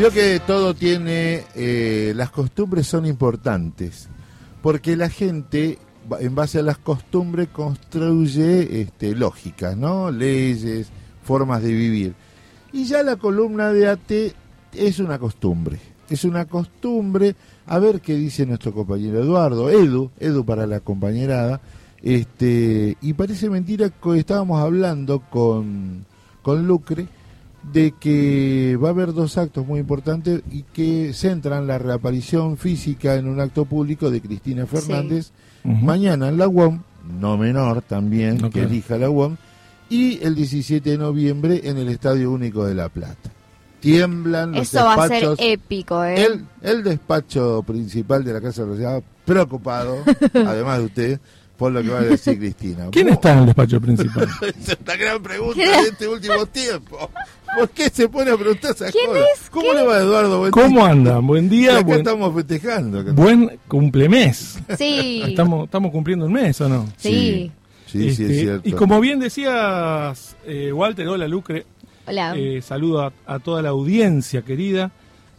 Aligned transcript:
Creo 0.00 0.12
que 0.12 0.40
todo 0.46 0.72
tiene, 0.72 1.44
eh, 1.54 2.14
las 2.16 2.30
costumbres 2.30 2.86
son 2.86 3.04
importantes, 3.04 4.08
porque 4.62 4.96
la 4.96 5.10
gente, 5.10 5.78
en 6.20 6.34
base 6.34 6.58
a 6.58 6.62
las 6.62 6.78
costumbres, 6.78 7.48
construye 7.48 8.80
este, 8.80 9.14
lógicas, 9.14 9.76
¿no? 9.76 10.10
Leyes, 10.10 10.88
formas 11.22 11.62
de 11.62 11.74
vivir. 11.74 12.14
Y 12.72 12.86
ya 12.86 13.02
la 13.02 13.16
columna 13.16 13.74
de 13.74 13.88
AT 13.88 14.10
es 14.72 15.00
una 15.00 15.18
costumbre, 15.18 15.78
es 16.08 16.24
una 16.24 16.46
costumbre, 16.46 17.36
a 17.70 17.78
ver 17.78 18.00
qué 18.00 18.16
dice 18.16 18.46
nuestro 18.46 18.74
compañero 18.74 19.22
Eduardo, 19.22 19.70
Edu, 19.70 20.10
Edu 20.18 20.44
para 20.44 20.66
la 20.66 20.80
compañerada, 20.80 21.60
este, 22.02 22.96
y 23.00 23.12
parece 23.12 23.48
mentira 23.48 23.90
que 23.90 24.18
estábamos 24.18 24.60
hablando 24.60 25.20
con, 25.30 26.04
con 26.42 26.66
Lucre, 26.66 27.06
de 27.72 27.92
que 27.92 28.76
va 28.82 28.88
a 28.88 28.90
haber 28.90 29.12
dos 29.12 29.38
actos 29.38 29.64
muy 29.64 29.78
importantes 29.78 30.42
y 30.50 30.64
que 30.64 31.12
centran 31.12 31.68
la 31.68 31.78
reaparición 31.78 32.56
física 32.56 33.14
en 33.14 33.28
un 33.28 33.38
acto 33.38 33.66
público 33.66 34.10
de 34.10 34.20
Cristina 34.20 34.66
Fernández 34.66 35.30
mañana 35.62 36.28
en 36.28 36.38
la 36.38 36.48
UOM, 36.48 36.80
no 37.20 37.38
menor 37.38 37.82
también, 37.82 38.50
que 38.50 38.62
elija 38.62 38.98
la 38.98 39.10
UOM, 39.10 39.36
y 39.88 40.18
el 40.24 40.34
17 40.34 40.90
de 40.90 40.98
noviembre 40.98 41.60
en 41.62 41.78
el 41.78 41.88
Estadio 41.88 42.32
Único 42.32 42.64
de 42.64 42.74
La 42.74 42.88
Plata. 42.88 43.30
Tiemblan 43.80 44.52
los 44.52 44.62
Eso 44.72 44.84
va 44.84 45.04
a 45.04 45.08
ser 45.08 45.28
épico, 45.38 46.04
¿eh? 46.04 46.22
El, 46.24 46.44
el 46.62 46.82
despacho 46.84 47.62
principal 47.66 48.22
de 48.24 48.32
la 48.34 48.40
Casa 48.40 48.64
Rosada, 48.64 49.00
preocupado, 49.24 49.96
además 50.34 50.78
de 50.78 50.84
usted, 50.84 51.20
por 51.56 51.72
lo 51.72 51.82
que 51.82 51.88
va 51.90 52.00
a 52.00 52.02
decir 52.04 52.38
Cristina. 52.38 52.88
¿Quién 52.90 53.08
está 53.08 53.32
en 53.32 53.38
el 53.40 53.46
despacho 53.46 53.80
principal? 53.80 54.28
Esa 54.58 54.72
es 54.72 54.78
la 54.86 54.96
gran 54.96 55.22
pregunta 55.22 55.60
de 55.60 55.88
este 55.88 56.08
último 56.08 56.46
tiempo. 56.46 57.10
¿Por 57.58 57.68
qué 57.70 57.90
se 57.90 58.08
pone 58.08 58.30
a 58.30 58.36
preguntar 58.36 58.70
esas 58.70 58.92
¿Quién 58.92 59.06
cosas? 59.06 59.24
es? 59.42 59.50
¿Cómo 59.50 59.72
le 59.72 59.82
va 59.84 59.98
Eduardo? 59.98 60.38
Buen 60.38 60.50
¿Cómo 60.52 60.80
día. 60.80 60.88
andan? 60.90 61.26
Buen 61.26 61.48
día. 61.48 61.72
Acá 61.78 61.82
Buen, 61.82 61.98
estamos 61.98 62.34
festejando. 62.34 63.04
buen 63.12 63.58
cumplemés. 63.66 64.58
Sí. 64.78 65.22
Estamos, 65.26 65.64
estamos 65.64 65.90
cumpliendo 65.90 66.26
un 66.26 66.32
mes, 66.32 66.60
¿o 66.60 66.68
no? 66.68 66.86
Sí. 66.96 67.50
Sí, 67.86 68.02
sí, 68.14 68.22
Este, 68.22 68.32
es 68.34 68.40
cierto. 68.40 68.68
Y 68.68 68.72
como 68.72 69.00
bien 69.00 69.18
decías, 69.18 70.36
eh, 70.46 70.72
Walter, 70.72 71.08
hola 71.08 71.26
Lucre, 71.26 71.66
Hola. 72.10 72.34
eh, 72.36 72.60
saludo 72.62 73.02
a, 73.02 73.12
a 73.26 73.38
toda 73.38 73.62
la 73.62 73.70
audiencia 73.70 74.42
querida. 74.42 74.90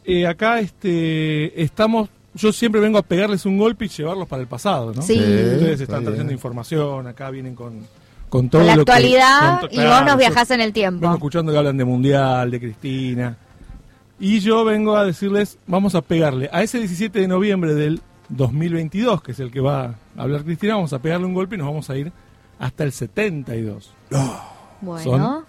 Eh, 0.04 0.26
acá 0.26 0.60
este, 0.60 1.62
estamos, 1.62 2.10
yo 2.34 2.52
siempre 2.52 2.82
vengo 2.82 2.98
a 2.98 3.04
pegarles 3.04 3.46
un 3.46 3.58
golpe 3.58 3.86
y 3.86 3.88
llevarlos 3.90 4.28
para 4.28 4.42
el 4.42 4.48
pasado, 4.48 4.94
¿no? 4.94 5.02
Sí. 5.02 5.14
Ustedes 5.14 5.72
está 5.82 5.84
están 5.84 6.00
bien. 6.00 6.06
trayendo 6.06 6.34
información, 6.34 7.06
acá 7.08 7.30
vienen 7.30 7.54
con, 7.54 7.82
con 8.30 8.50
todo 8.50 8.62
Con 8.62 8.68
la 8.68 8.76
lo 8.76 8.86
que- 8.86 8.92
actualidad 8.92 9.60
con 9.62 9.70
to- 9.70 9.76
y 9.76 9.86
vos 9.86 10.02
nos 10.02 10.12
yo 10.12 10.18
viajás 10.18 10.50
en 10.52 10.62
el 10.62 10.72
Vengo 10.72 10.74
tiempo. 10.74 11.14
escuchando 11.14 11.52
que 11.52 11.58
hablan 11.58 11.78
de 11.78 11.86
Mundial, 11.86 12.50
de 12.50 12.60
Cristina. 12.60 13.38
Y 14.20 14.40
yo 14.40 14.64
vengo 14.66 14.96
a 14.98 15.06
decirles, 15.06 15.58
vamos 15.68 15.96
a 15.96 16.02
pegarle 16.02 16.50
a 16.54 16.62
ese 16.64 16.78
17 16.80 17.20
de 17.20 17.28
noviembre 17.28 17.74
del 17.74 18.02
2022, 18.30 19.22
que 19.24 19.32
es 19.34 19.40
el 19.40 19.52
que 19.52 19.60
va 19.60 19.84
a 20.16 20.22
hablar 20.22 20.44
Cristina, 20.44 20.76
vamos 20.76 20.94
a 20.94 21.00
pegarle 21.00 21.26
un 21.26 21.34
golpe 21.34 21.56
y 21.56 21.58
nos 21.58 21.68
vamos 21.68 21.90
a 21.90 21.98
ir 21.98 22.12
hasta 22.60 22.84
el 22.84 22.92
72. 22.92 23.92
Bueno, 24.82 25.44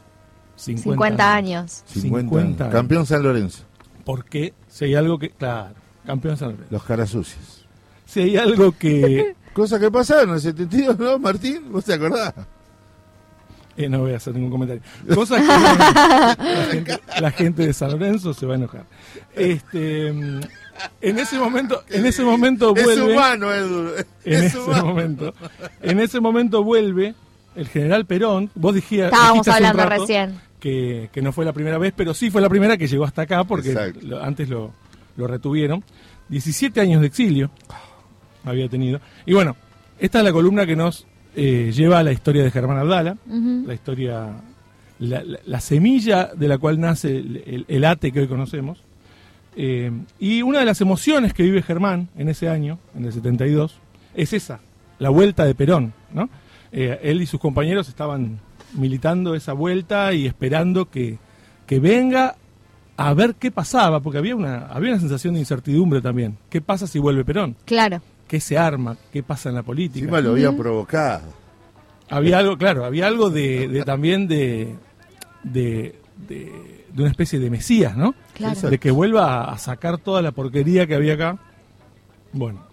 50, 0.57 0.83
50 0.83 1.35
años. 1.35 1.83
50, 1.87 2.01
50 2.29 2.65
años. 2.65 2.73
Campeón 2.75 3.07
San 3.07 3.23
Lorenzo. 3.23 3.65
Porque 4.05 4.53
si 4.69 4.85
hay 4.87 4.95
algo 4.95 5.19
que, 5.19 5.31
claro, 5.31 5.75
campeón 6.07 6.37
San 6.37 6.51
Lorenzo. 6.51 6.69
Los 6.71 6.85
caras 6.85 7.11
sucias. 7.11 7.65
Si 8.07 8.21
hay 8.21 8.37
algo 8.37 8.73
que, 8.73 9.35
Cosa 9.53 9.79
que 9.79 9.91
pasaron 9.91 10.31
en 10.31 10.35
el 10.37 10.41
72, 10.41 10.99
¿no, 10.99 11.19
Martín? 11.19 11.71
¿Vos 11.71 11.85
te 11.85 11.93
acordás? 11.95 12.33
eh, 13.77 13.89
no 13.89 14.01
voy 14.01 14.13
a 14.13 14.17
hacer 14.17 14.35
ningún 14.35 14.51
comentario. 14.51 14.83
Cosas 15.15 15.41
que 15.41 15.47
la 16.47 16.67
gente, 16.71 17.01
la 17.21 17.31
gente 17.31 17.67
de 17.67 17.73
San 17.75 17.91
Lorenzo 17.91 18.33
se 18.35 18.47
va 18.47 18.55
a 18.55 18.57
enojar. 18.57 18.85
Este, 19.35 20.11
mm, 20.13 20.41
en 21.03 21.19
ese 21.19 21.39
momento, 21.39 21.83
en 21.91 22.07
ese 22.07 22.23
momento 22.23 22.75
Es 22.77 22.85
vuelve. 22.85 23.13
humano, 23.13 23.53
Edu. 23.53 23.89
en 24.25 24.35
Es 24.35 24.43
ese 24.45 24.59
humano. 24.59 24.85
momento. 24.87 25.35
En 25.83 26.01
ese 26.01 26.21
momento 26.21 26.65
vuelve 26.65 27.15
el 27.57 27.69
general 27.69 28.07
Perón. 28.07 28.51
Vos 28.55 28.75
Estábamos 28.77 28.77
dijiste 28.77 29.05
hace 29.51 29.61
un 29.63 29.67
hablando 29.67 29.83
rato 29.91 30.03
recién. 30.03 30.41
Que, 30.61 31.09
que 31.13 31.23
no 31.23 31.33
fue 31.33 31.45
la 31.45 31.53
primera 31.53 31.77
vez, 31.79 31.93
pero 31.97 32.15
sí 32.15 32.31
fue 32.31 32.41
la 32.41 32.49
primera 32.49 32.77
que 32.77 32.87
llegó 32.87 33.05
hasta 33.05 33.23
acá 33.23 33.43
porque 33.45 33.73
lo- 34.03 34.23
antes 34.23 34.49
lo, 34.49 34.73
lo 35.17 35.27
retuvieron. 35.27 35.83
17 36.29 36.81
años 36.81 37.01
de 37.01 37.09
exilio 37.09 37.51
había 38.45 38.69
tenido. 38.69 39.01
Y 39.27 39.35
bueno, 39.35 39.57
esta 39.99 40.19
es 40.19 40.25
la 40.25 40.33
columna 40.33 40.65
que 40.67 40.77
nos 40.77 41.07
eh, 41.35 41.73
lleva 41.75 41.99
a 41.99 42.03
la 42.03 42.13
historia 42.13 42.43
de 42.45 42.51
Germán 42.51 42.79
Abdala, 42.79 43.17
la 43.67 43.75
historia, 43.75 44.29
la, 45.01 45.23
la- 45.25 45.39
la 45.45 45.61
semilla 45.61 46.31
de 46.35 46.49
la 46.49 46.59
cual 46.59 46.79
nace 46.81 47.17
el, 47.19 47.43
el- 47.47 47.65
el 47.69 47.85
ate 47.85 48.13
que 48.13 48.21
hoy 48.21 48.29
conocemos. 48.29 48.81
Eh, 49.57 49.91
y 50.19 50.43
una 50.43 50.61
de 50.61 50.65
las 50.65 50.81
emociones 50.81 51.35
que 51.35 51.43
vive 51.43 51.61
Germán 51.63 52.09
en 52.17 52.29
ese 52.29 52.49
año, 52.49 52.79
en 52.97 53.05
el 53.05 53.13
72, 53.13 53.79
es 54.15 54.33
esa, 54.33 54.61
la 54.99 55.11
vuelta 55.11 55.45
de 55.45 55.55
Perón. 55.55 55.93
¿no? 56.15 56.29
Eh, 56.73 56.99
él 57.03 57.21
y 57.21 57.27
sus 57.27 57.39
compañeros 57.39 57.89
estaban 57.89 58.41
militando 58.75 59.35
esa 59.35 59.53
vuelta 59.53 60.15
y 60.15 60.27
esperando 60.27 60.89
que, 60.89 61.19
que 61.67 61.79
venga 61.79 62.37
a 62.97 63.15
ver 63.15 63.35
qué 63.35 63.51
pasaba, 63.51 64.01
porque 64.01 64.19
había 64.19 64.35
una, 64.35 64.67
había 64.67 64.93
una 64.93 65.01
sensación 65.01 65.35
de 65.35 65.41
incertidumbre 65.41 66.01
también. 66.01 66.39
¿Qué 66.49 66.61
pasa 66.61 66.87
si 66.87 66.99
vuelve 66.99 67.25
Perón? 67.25 67.57
Claro. 67.67 68.01
¿Qué 68.27 68.41
se 68.41 68.57
arma? 68.57 68.97
¿Qué 69.13 69.23
pasa 69.23 69.51
en 69.51 69.57
la 69.57 69.63
política? 69.63 70.01
Encima 70.05 70.21
lo 70.21 70.31
había 70.31 70.57
provocado. 70.57 71.25
Había 72.09 72.39
algo, 72.39 72.57
claro, 72.57 72.85
había 72.85 73.07
algo 73.07 73.29
de, 73.31 73.69
de 73.69 73.83
también 73.85 74.27
de, 74.27 74.75
de, 75.43 75.99
de, 76.29 76.85
de 76.93 77.03
una 77.03 77.11
especie 77.11 77.39
de 77.39 77.51
mesías, 77.51 77.97
¿no? 77.97 78.15
Claro. 78.35 78.71
De 78.71 78.79
que 78.79 78.91
vuelva 78.91 79.45
a, 79.45 79.53
a 79.53 79.59
sacar 79.59 79.99
toda 79.99 80.23
la 80.23 80.33
porquería 80.33 80.87
que 80.87 80.95
había 80.95 81.15
acá. 81.15 81.39
Bueno. 82.33 82.72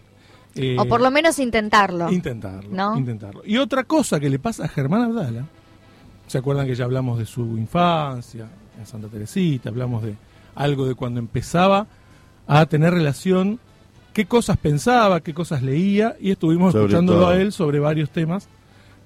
Eh, 0.60 0.78
O 0.80 0.86
por 0.86 1.02
lo 1.02 1.10
menos 1.12 1.40
intentarlo. 1.40 2.12
Intentarlo, 2.12 2.70
¿No? 2.72 2.98
intentarlo. 2.98 3.42
Y 3.46 3.58
otra 3.58 3.84
cosa 3.84 4.20
que 4.20 4.30
le 4.30 4.40
pasa 4.40 4.66
a 4.66 4.68
Germán 4.68 5.02
Abdala, 5.04 5.46
¿se 6.28 6.38
acuerdan 6.38 6.68
que 6.68 6.76
ya 6.76 6.86
hablamos 6.86 7.18
de 7.20 7.26
su 7.26 7.58
infancia 7.58 8.48
en 8.80 8.86
Santa 8.86 9.08
Teresita? 9.08 9.70
Hablamos 9.70 10.04
de 10.04 10.16
algo 10.56 10.86
de 10.88 10.96
cuando 10.96 11.20
empezaba 11.20 11.88
a 12.48 12.66
tener 12.66 12.94
relación, 12.94 13.60
qué 14.14 14.26
cosas 14.26 14.58
pensaba, 14.58 15.22
qué 15.22 15.34
cosas 15.34 15.62
leía, 15.64 16.16
y 16.20 16.32
estuvimos 16.32 16.72
Sobre 16.74 16.86
escuchándolo 16.86 17.20
todo. 17.22 17.30
a 17.30 17.36
él 17.38 17.52
sobre 17.52 17.80
varios 17.80 18.10
temas. 18.10 18.48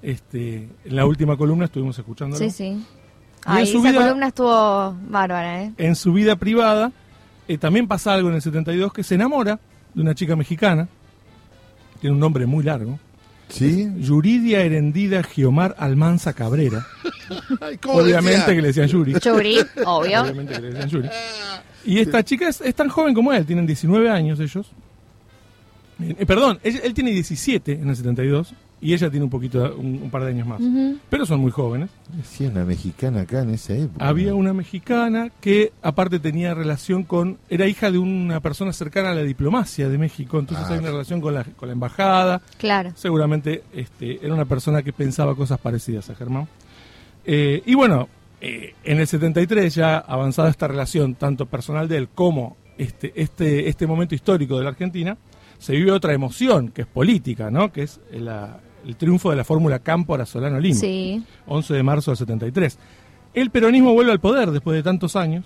Este, 0.02 0.68
en 0.84 0.96
la 0.96 1.06
última 1.06 1.36
columna 1.36 1.64
estuvimos 1.66 1.98
escuchándolo. 1.98 2.38
Sí, 2.44 2.50
sí. 2.50 2.84
Ay, 3.46 3.66
su 3.66 3.78
esa 3.78 3.90
vida- 3.90 4.02
columna 4.02 4.28
estuvo 4.28 4.94
bárbara, 5.08 5.62
¿eh? 5.62 5.72
En 5.78 5.94
su 5.96 6.12
vida 6.12 6.36
privada 6.36 6.92
eh, 7.48 7.58
también 7.58 7.86
pasa 7.86 8.14
algo 8.14 8.28
en 8.30 8.36
el 8.36 8.42
72 8.42 8.92
que 8.92 9.02
se 9.02 9.14
enamora 9.16 9.60
de 9.94 10.00
una 10.02 10.14
chica 10.14 10.34
mexicana, 10.36 10.88
tiene 12.04 12.16
un 12.16 12.20
nombre 12.20 12.44
muy 12.44 12.62
largo, 12.62 12.98
¿Sí? 13.48 13.88
Yuridia 13.96 14.60
Herendida 14.60 15.22
Giomar 15.22 15.74
Almanza 15.78 16.34
Cabrera. 16.34 16.86
Ay, 17.62 17.78
¿cómo 17.78 17.94
Obviamente 17.94 18.40
decía? 18.40 18.54
que 18.54 18.60
le 18.60 18.68
decían 18.68 18.88
Yuri. 18.88 19.14
Chubri, 19.14 19.56
obvio. 19.86 20.20
Obviamente 20.20 20.52
que 20.52 20.60
le 20.60 20.68
decían 20.68 20.88
Yuri. 20.90 21.08
Y 21.86 22.00
esta 22.00 22.22
chica 22.22 22.46
es, 22.46 22.60
es 22.60 22.74
tan 22.74 22.90
joven 22.90 23.14
como 23.14 23.32
él, 23.32 23.46
tienen 23.46 23.66
19 23.66 24.10
años 24.10 24.38
ellos. 24.38 24.66
Eh, 25.98 26.14
eh, 26.18 26.26
perdón, 26.26 26.60
él, 26.62 26.78
él 26.84 26.92
tiene 26.92 27.10
17 27.12 27.72
en 27.72 27.88
el 27.88 27.96
72 27.96 28.52
y 28.84 28.92
ella 28.92 29.08
tiene 29.10 29.24
un 29.24 29.30
poquito, 29.30 29.74
un, 29.78 30.00
un 30.02 30.10
par 30.10 30.22
de 30.24 30.30
años 30.30 30.46
más. 30.46 30.60
Pero 31.08 31.24
son 31.24 31.40
muy 31.40 31.50
jóvenes. 31.50 31.88
Decía 32.14 32.50
una 32.50 32.64
mexicana 32.66 33.22
acá 33.22 33.40
en 33.40 33.50
esa 33.50 33.74
época. 33.74 34.06
Había 34.06 34.34
una 34.34 34.52
mexicana 34.52 35.30
que 35.40 35.72
aparte 35.80 36.18
tenía 36.18 36.52
relación 36.54 37.02
con, 37.04 37.38
era 37.48 37.66
hija 37.66 37.90
de 37.90 37.96
una 37.98 38.40
persona 38.40 38.74
cercana 38.74 39.12
a 39.12 39.14
la 39.14 39.22
diplomacia 39.22 39.88
de 39.88 39.96
México, 39.96 40.38
entonces 40.38 40.66
Ah. 40.68 40.74
hay 40.74 40.78
una 40.80 40.90
relación 40.90 41.20
con 41.22 41.32
la, 41.32 41.44
con 41.44 41.68
la 41.68 41.72
embajada, 41.72 42.42
Claro. 42.58 42.92
seguramente 42.94 43.62
este, 43.72 44.24
era 44.24 44.34
una 44.34 44.44
persona 44.44 44.82
que 44.82 44.92
pensaba 44.92 45.34
cosas 45.34 45.58
parecidas 45.58 46.10
a 46.10 46.14
Germán. 46.14 46.46
Eh, 47.24 47.62
y 47.64 47.74
bueno, 47.74 48.08
eh, 48.40 48.74
en 48.84 48.98
el 49.00 49.06
73 49.06 49.74
ya 49.74 49.96
avanzada 49.96 50.50
esta 50.50 50.68
relación, 50.68 51.14
tanto 51.14 51.46
personal 51.46 51.88
de 51.88 51.96
él 51.96 52.08
como 52.14 52.56
este, 52.76 53.12
este, 53.16 53.68
este 53.68 53.86
momento 53.86 54.14
histórico 54.14 54.58
de 54.58 54.64
la 54.64 54.70
Argentina, 54.70 55.16
se 55.58 55.72
vive 55.72 55.92
otra 55.92 56.12
emoción, 56.12 56.68
que 56.68 56.82
es 56.82 56.86
política, 56.88 57.50
¿no? 57.50 57.72
que 57.72 57.84
es 57.84 58.00
la- 58.12 58.60
el 58.84 58.96
triunfo 58.96 59.30
de 59.30 59.36
la 59.36 59.44
fórmula 59.44 59.78
Cámpora 59.78 60.26
Solano 60.26 60.60
Lima. 60.60 60.78
Sí. 60.78 61.24
11 61.46 61.74
de 61.74 61.82
marzo 61.82 62.10
del 62.10 62.18
73. 62.18 62.78
El 63.34 63.50
peronismo 63.50 63.92
vuelve 63.92 64.12
al 64.12 64.20
poder 64.20 64.50
después 64.50 64.76
de 64.76 64.82
tantos 64.82 65.16
años 65.16 65.44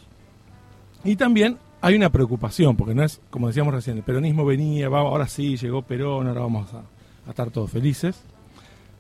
y 1.04 1.16
también 1.16 1.58
hay 1.80 1.94
una 1.94 2.10
preocupación, 2.10 2.76
porque 2.76 2.94
no 2.94 3.04
es, 3.04 3.20
como 3.30 3.46
decíamos 3.46 3.72
recién, 3.72 3.96
el 3.96 4.02
peronismo 4.02 4.44
venía, 4.44 4.88
vamos, 4.88 5.12
ahora 5.12 5.28
sí, 5.28 5.56
llegó 5.56 5.82
Perón, 5.82 6.26
ahora 6.26 6.40
vamos 6.40 6.72
a, 6.74 6.78
a 7.26 7.30
estar 7.30 7.50
todos 7.50 7.70
felices, 7.70 8.20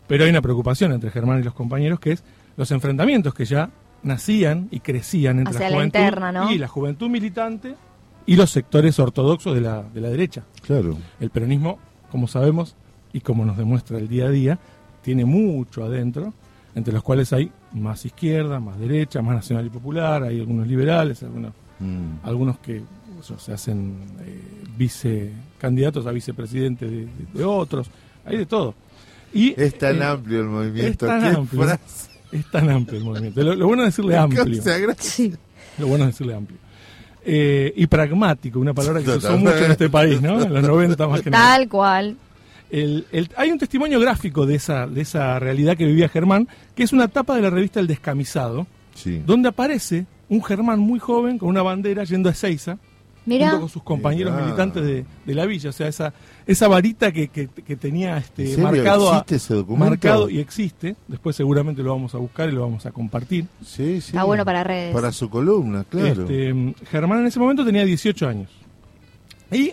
pero 0.06 0.24
hay 0.24 0.30
una 0.30 0.40
preocupación 0.40 0.92
entre 0.92 1.10
Germán 1.10 1.40
y 1.40 1.42
los 1.42 1.54
compañeros 1.54 1.98
que 1.98 2.12
es 2.12 2.24
los 2.56 2.70
enfrentamientos 2.70 3.34
que 3.34 3.44
ya 3.44 3.70
nacían 4.02 4.68
y 4.70 4.80
crecían 4.80 5.38
entre 5.38 5.56
Hacia 5.56 5.70
la 5.70 5.70
la 5.70 5.76
juventud 5.76 5.98
interna, 5.98 6.32
¿no? 6.32 6.52
y 6.52 6.58
la 6.58 6.68
juventud 6.68 7.08
militante 7.08 7.74
y 8.26 8.36
los 8.36 8.50
sectores 8.50 8.98
ortodoxos 8.98 9.54
de 9.54 9.60
la, 9.60 9.82
de 9.82 10.00
la 10.00 10.08
derecha. 10.08 10.44
Claro. 10.62 10.96
El 11.18 11.30
peronismo, 11.30 11.78
como 12.10 12.28
sabemos, 12.28 12.76
y 13.12 13.20
como 13.20 13.44
nos 13.44 13.56
demuestra 13.56 13.98
el 13.98 14.08
día 14.08 14.26
a 14.26 14.30
día, 14.30 14.58
tiene 15.02 15.24
mucho 15.24 15.84
adentro, 15.84 16.32
entre 16.74 16.92
los 16.92 17.02
cuales 17.02 17.32
hay 17.32 17.50
más 17.72 18.04
izquierda, 18.04 18.60
más 18.60 18.78
derecha, 18.78 19.22
más 19.22 19.36
nacional 19.36 19.66
y 19.66 19.70
popular, 19.70 20.22
hay 20.24 20.40
algunos 20.40 20.66
liberales, 20.66 21.22
algunos, 21.22 21.52
Mm. 21.80 22.24
algunos 22.26 22.58
que 22.58 22.82
o 23.20 23.22
sea, 23.22 23.38
se 23.38 23.52
hacen 23.52 23.94
eh, 24.24 24.40
vice 24.76 25.30
candidatos 25.60 26.06
a 26.06 26.10
vicepresidente 26.12 26.86
de, 26.86 26.96
de- 27.06 27.08
de 27.34 27.44
otros, 27.44 27.88
hay 28.24 28.36
de 28.38 28.46
todo. 28.46 28.74
Y, 29.32 29.54
Es 29.60 29.76
tan 29.78 29.96
eh, 30.00 30.04
amplio 30.04 30.40
el 30.40 30.46
movimiento. 30.46 31.06
es 31.06 31.12
tan 31.12 31.20
qué 31.20 31.36
amplio. 31.38 31.62
frase. 31.62 32.10
es 32.32 32.50
tan 32.50 32.70
amplio 32.70 32.98
el 32.98 33.04
movimiento. 33.04 33.42
Lo, 33.42 33.54
lo 33.54 33.66
bueno 33.66 33.82
es 33.84 33.88
decirle 33.90 34.16
amplio. 34.16 34.44
Sí. 34.98 35.32
Lo 35.78 35.86
bueno 35.86 36.04
es 36.04 36.10
decirle 36.10 36.34
amplio. 36.34 36.58
Eh, 37.24 37.72
y 37.76 37.86
pragmático, 37.86 38.58
una 38.58 38.72
palabra 38.74 39.00
que 39.00 39.06
se 39.06 39.16
usó 39.18 39.36
mucho 39.36 39.64
en 39.64 39.70
este 39.72 39.88
país, 39.90 40.20
¿no? 40.22 40.40
En 40.42 40.52
los 40.54 40.62
90 40.62 41.06
más 41.08 41.20
que 41.22 41.30
nada. 41.30 41.56
Tal 41.56 41.68
cual. 41.68 42.16
El- 42.70 43.06
el- 43.12 43.30
hay 43.36 43.50
un 43.50 43.58
testimonio 43.58 43.98
gráfico 44.00 44.44
de 44.46 44.56
esa, 44.56 44.86
de 44.86 45.00
esa 45.00 45.38
realidad 45.38 45.76
que 45.76 45.86
vivía 45.86 46.08
Germán, 46.08 46.48
que 46.74 46.82
es 46.82 46.92
una 46.92 47.08
tapa 47.08 47.34
de 47.36 47.42
la 47.42 47.50
revista 47.50 47.80
El 47.80 47.86
Descamisado, 47.86 48.66
Sí. 48.94 49.22
donde 49.26 49.48
aparece 49.48 50.06
un 50.28 50.42
Germán 50.44 50.78
muy 50.80 50.98
joven 50.98 51.38
con 51.38 51.48
una 51.48 51.62
bandera 51.62 52.04
yendo 52.04 52.28
a 52.28 52.32
Ezeiza, 52.32 52.78
Mira, 53.24 53.46
junto 53.50 53.60
con 53.60 53.68
sus 53.70 53.82
compañeros 53.82 54.32
Mirá. 54.34 54.44
militantes 54.46 54.82
de, 54.84 55.04
de 55.26 55.34
la 55.34 55.44
villa. 55.46 55.68
O 55.70 55.72
sea, 55.72 55.86
esa, 55.88 56.12
esa 56.46 56.66
varita 56.68 57.12
que, 57.12 57.28
que- 57.28 57.48
que 57.48 57.76
tenía 57.76 58.12
¿En 58.12 58.18
este, 58.18 58.46
serio? 58.48 58.64
marcado, 58.64 59.10
a- 59.12 59.16
¿Existe 59.18 59.36
ese 59.36 59.54
documento? 59.54 59.90
marcado 59.90 60.28
y 60.30 60.38
existe. 60.38 60.96
Después 61.08 61.36
seguramente 61.36 61.82
lo 61.82 61.92
vamos 61.94 62.14
a 62.14 62.18
buscar 62.18 62.48
y 62.48 62.52
lo 62.52 62.62
vamos 62.62 62.84
a 62.86 62.90
compartir. 62.90 63.44
Sí, 63.64 64.00
sí. 64.00 64.08
está 64.08 64.24
bueno 64.24 64.44
para 64.46 64.64
redes. 64.64 64.94
Para 64.94 65.12
su 65.12 65.28
columna, 65.30 65.84
claro. 65.88 66.22
Este, 66.22 66.74
Germán 66.90 67.20
en 67.20 67.26
ese 67.26 67.38
momento 67.38 67.64
tenía 67.64 67.84
18 67.84 68.28
años. 68.28 68.50
Y 69.52 69.72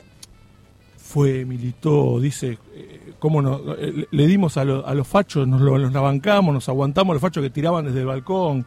fue, 1.15 1.45
militó, 1.45 2.19
dice, 2.19 2.57
eh, 2.73 3.13
cómo 3.19 3.41
nos, 3.41 3.61
eh, 3.79 4.05
le- 4.11 4.27
dimos 4.27 4.57
a, 4.57 4.65
lo- 4.65 4.85
a 4.85 4.93
los 4.93 5.07
fachos, 5.07 5.47
nos, 5.47 5.61
lo- 5.61 5.77
nos 5.79 5.93
la 5.93 6.01
bancamos, 6.01 6.53
nos 6.53 6.67
aguantamos 6.67 7.13
los 7.15 7.21
fachos 7.21 7.41
que 7.41 7.49
tiraban 7.49 7.85
desde 7.85 8.01
el 8.01 8.05
balcón. 8.05 8.65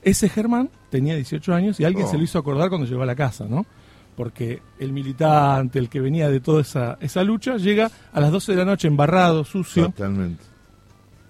Ese 0.00 0.28
Germán 0.28 0.70
tenía 0.90 1.16
18 1.16 1.52
años 1.52 1.80
y 1.80 1.84
alguien 1.84 2.06
Oh. 2.06 2.08
se 2.08 2.18
lo 2.18 2.22
hizo 2.22 2.38
acordar 2.38 2.68
cuando 2.68 2.86
llegó 2.86 3.02
a 3.02 3.06
la 3.06 3.16
casa, 3.16 3.46
¿no? 3.48 3.66
Porque 4.14 4.62
el 4.78 4.92
militante, 4.92 5.80
el 5.80 5.88
que 5.88 5.98
venía 6.00 6.28
de 6.30 6.38
toda 6.38 6.60
esa, 6.60 6.98
esa 7.00 7.24
lucha, 7.24 7.56
llega 7.56 7.90
a 8.12 8.20
las 8.20 8.30
12 8.30 8.52
de 8.52 8.58
la 8.58 8.64
noche 8.64 8.86
embarrado, 8.86 9.42
sucio, 9.44 9.86
Totalmente. 9.86 10.44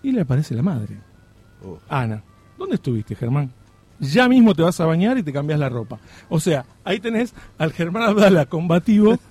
y 0.02 0.12
le 0.12 0.20
aparece 0.20 0.54
la 0.54 0.62
madre. 0.62 0.98
Oh. 1.64 1.78
Ana, 1.88 2.22
¿dónde 2.58 2.74
estuviste, 2.74 3.14
Germán? 3.14 3.50
Ya 4.00 4.28
mismo 4.28 4.54
te 4.54 4.60
vas 4.60 4.78
a 4.80 4.84
bañar 4.84 5.16
y 5.16 5.22
te 5.22 5.32
cambias 5.32 5.58
la 5.58 5.70
ropa. 5.70 5.98
O 6.28 6.38
sea, 6.38 6.66
ahí 6.84 7.00
tenés 7.00 7.32
al 7.56 7.72
Germán 7.72 8.02
Abdala 8.02 8.44
combativo. 8.44 9.18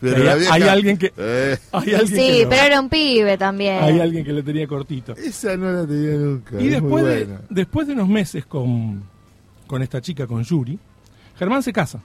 Pero 0.00 0.16
hay, 0.16 0.22
la 0.24 0.34
vieja- 0.34 0.54
hay 0.54 0.62
alguien 0.62 0.96
que. 0.98 1.12
Eh, 1.16 1.56
Hay 1.72 1.94
alguien 1.94 2.06
sí, 2.08 2.14
que 2.38 2.42
lo- 2.44 2.48
pero 2.50 2.62
era 2.62 2.80
un 2.80 2.88
pibe 2.88 3.38
también. 3.38 3.82
hay 3.82 3.98
alguien 4.00 4.24
que 4.24 4.32
le 4.32 4.42
tenía 4.42 4.66
cortito. 4.66 5.12
esa 5.16 5.56
no 5.56 5.70
la 5.72 5.86
tenía 5.86 6.16
nunca. 6.16 6.60
Y 6.60 6.68
es 6.74 6.82
muy 6.82 7.02
después 7.02 7.04
de, 7.04 7.38
después 7.50 7.86
de 7.86 7.92
unos 7.94 8.08
meses 8.08 8.44
con, 8.46 9.02
con 9.66 9.82
esta 9.82 10.00
chica, 10.00 10.26
con 10.26 10.42
Yuri, 10.44 10.78
Germán 11.38 11.62
se 11.62 11.72
casa. 11.72 12.00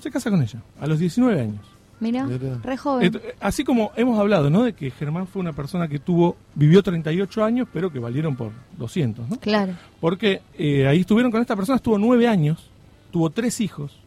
Se 0.00 0.10
casa 0.10 0.30
con 0.30 0.42
ella, 0.42 0.60
a 0.80 0.86
los 0.86 0.98
19 0.98 1.40
años. 1.40 1.60
Mira, 1.98 2.28
re 2.62 2.76
joven. 2.76 3.18
Así 3.40 3.64
como 3.64 3.90
hemos 3.96 4.20
hablado, 4.20 4.50
¿no? 4.50 4.64
De 4.64 4.74
que 4.74 4.90
Germán 4.90 5.26
fue 5.26 5.40
una 5.40 5.54
persona 5.54 5.88
que 5.88 5.98
tuvo, 5.98 6.36
vivió 6.54 6.82
38 6.82 7.42
años, 7.42 7.66
pero 7.72 7.90
que 7.90 7.98
valieron 7.98 8.36
por 8.36 8.50
200, 8.76 9.26
¿no? 9.30 9.36
Claro. 9.40 9.72
Porque 9.98 10.42
eh, 10.58 10.86
ahí 10.86 11.00
estuvieron 11.00 11.32
con 11.32 11.40
esta 11.40 11.56
persona, 11.56 11.76
estuvo 11.76 11.96
nueve 11.96 12.28
años, 12.28 12.68
tuvo 13.10 13.30
tres 13.30 13.62
hijos. 13.62 13.98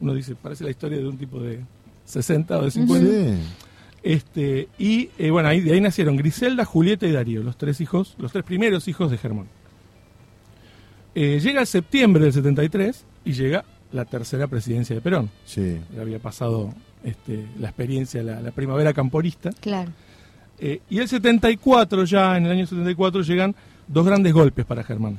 Uno 0.00 0.12
dice, 0.12 0.34
parece 0.34 0.64
la 0.64 0.70
historia 0.70 0.98
de 0.98 1.06
un 1.06 1.16
tipo 1.18 1.38
de 1.40 1.60
60 2.06 2.58
o 2.58 2.64
de 2.64 2.70
50. 2.70 3.06
Sí. 3.06 3.38
Este, 4.02 4.68
y 4.78 5.10
eh, 5.18 5.30
bueno, 5.30 5.48
ahí, 5.48 5.60
de 5.60 5.72
ahí 5.72 5.80
nacieron 5.80 6.16
Griselda, 6.16 6.64
Julieta 6.64 7.06
y 7.06 7.12
Darío, 7.12 7.42
los 7.42 7.56
tres 7.58 7.80
hijos, 7.80 8.14
los 8.18 8.32
tres 8.32 8.44
primeros 8.44 8.86
hijos 8.88 9.10
de 9.10 9.18
Germán. 9.18 9.46
Eh, 11.14 11.40
llega 11.40 11.60
el 11.60 11.66
septiembre 11.66 12.22
del 12.24 12.32
73 12.32 13.04
y 13.24 13.32
llega 13.32 13.64
la 13.92 14.04
tercera 14.04 14.46
presidencia 14.46 14.94
de 14.94 15.02
Perón. 15.02 15.30
Sí. 15.44 15.78
Ya 15.94 16.02
había 16.02 16.18
pasado 16.18 16.72
este, 17.02 17.46
la 17.58 17.68
experiencia, 17.68 18.22
la, 18.22 18.40
la 18.40 18.50
primavera 18.50 18.92
camporista. 18.92 19.50
Claro. 19.60 19.90
Eh, 20.58 20.80
y 20.88 20.98
el 20.98 21.08
74, 21.08 22.04
ya 22.04 22.36
en 22.36 22.46
el 22.46 22.52
año 22.52 22.66
74, 22.66 23.22
llegan 23.22 23.54
dos 23.88 24.06
grandes 24.06 24.32
golpes 24.32 24.64
para 24.64 24.82
Germán. 24.82 25.18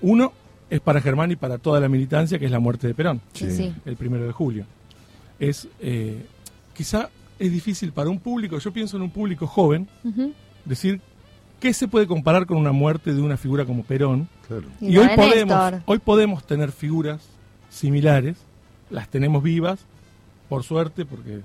Uno 0.00 0.32
es 0.70 0.80
para 0.80 1.00
Germán 1.00 1.30
y 1.30 1.36
para 1.36 1.58
toda 1.58 1.80
la 1.80 1.88
militancia, 1.88 2.38
que 2.38 2.44
es 2.44 2.50
la 2.50 2.58
muerte 2.58 2.86
de 2.86 2.94
Perón, 2.94 3.20
sí. 3.32 3.74
el 3.84 3.96
primero 3.96 4.26
de 4.26 4.32
julio. 4.32 4.64
Es, 5.38 5.68
eh, 5.80 6.26
quizá 6.74 7.10
es 7.38 7.52
difícil 7.52 7.92
para 7.92 8.10
un 8.10 8.18
público, 8.18 8.58
yo 8.58 8.72
pienso 8.72 8.96
en 8.96 9.04
un 9.04 9.10
público 9.10 9.46
joven, 9.46 9.88
decir 10.64 11.00
qué 11.60 11.72
se 11.72 11.88
puede 11.88 12.06
comparar 12.06 12.46
con 12.46 12.56
una 12.56 12.72
muerte 12.72 13.14
de 13.14 13.20
una 13.20 13.36
figura 13.36 13.64
como 13.64 13.84
Perón. 13.84 14.28
Claro. 14.46 14.64
Y 14.80 14.96
hoy 14.96 15.08
de 15.08 15.16
podemos, 15.16 15.82
hoy 15.86 15.98
podemos 15.98 16.44
tener 16.46 16.72
figuras 16.72 17.20
similares, 17.68 18.38
las 18.90 19.08
tenemos 19.08 19.42
vivas, 19.42 19.80
por 20.48 20.64
suerte, 20.64 21.04
porque 21.04 21.40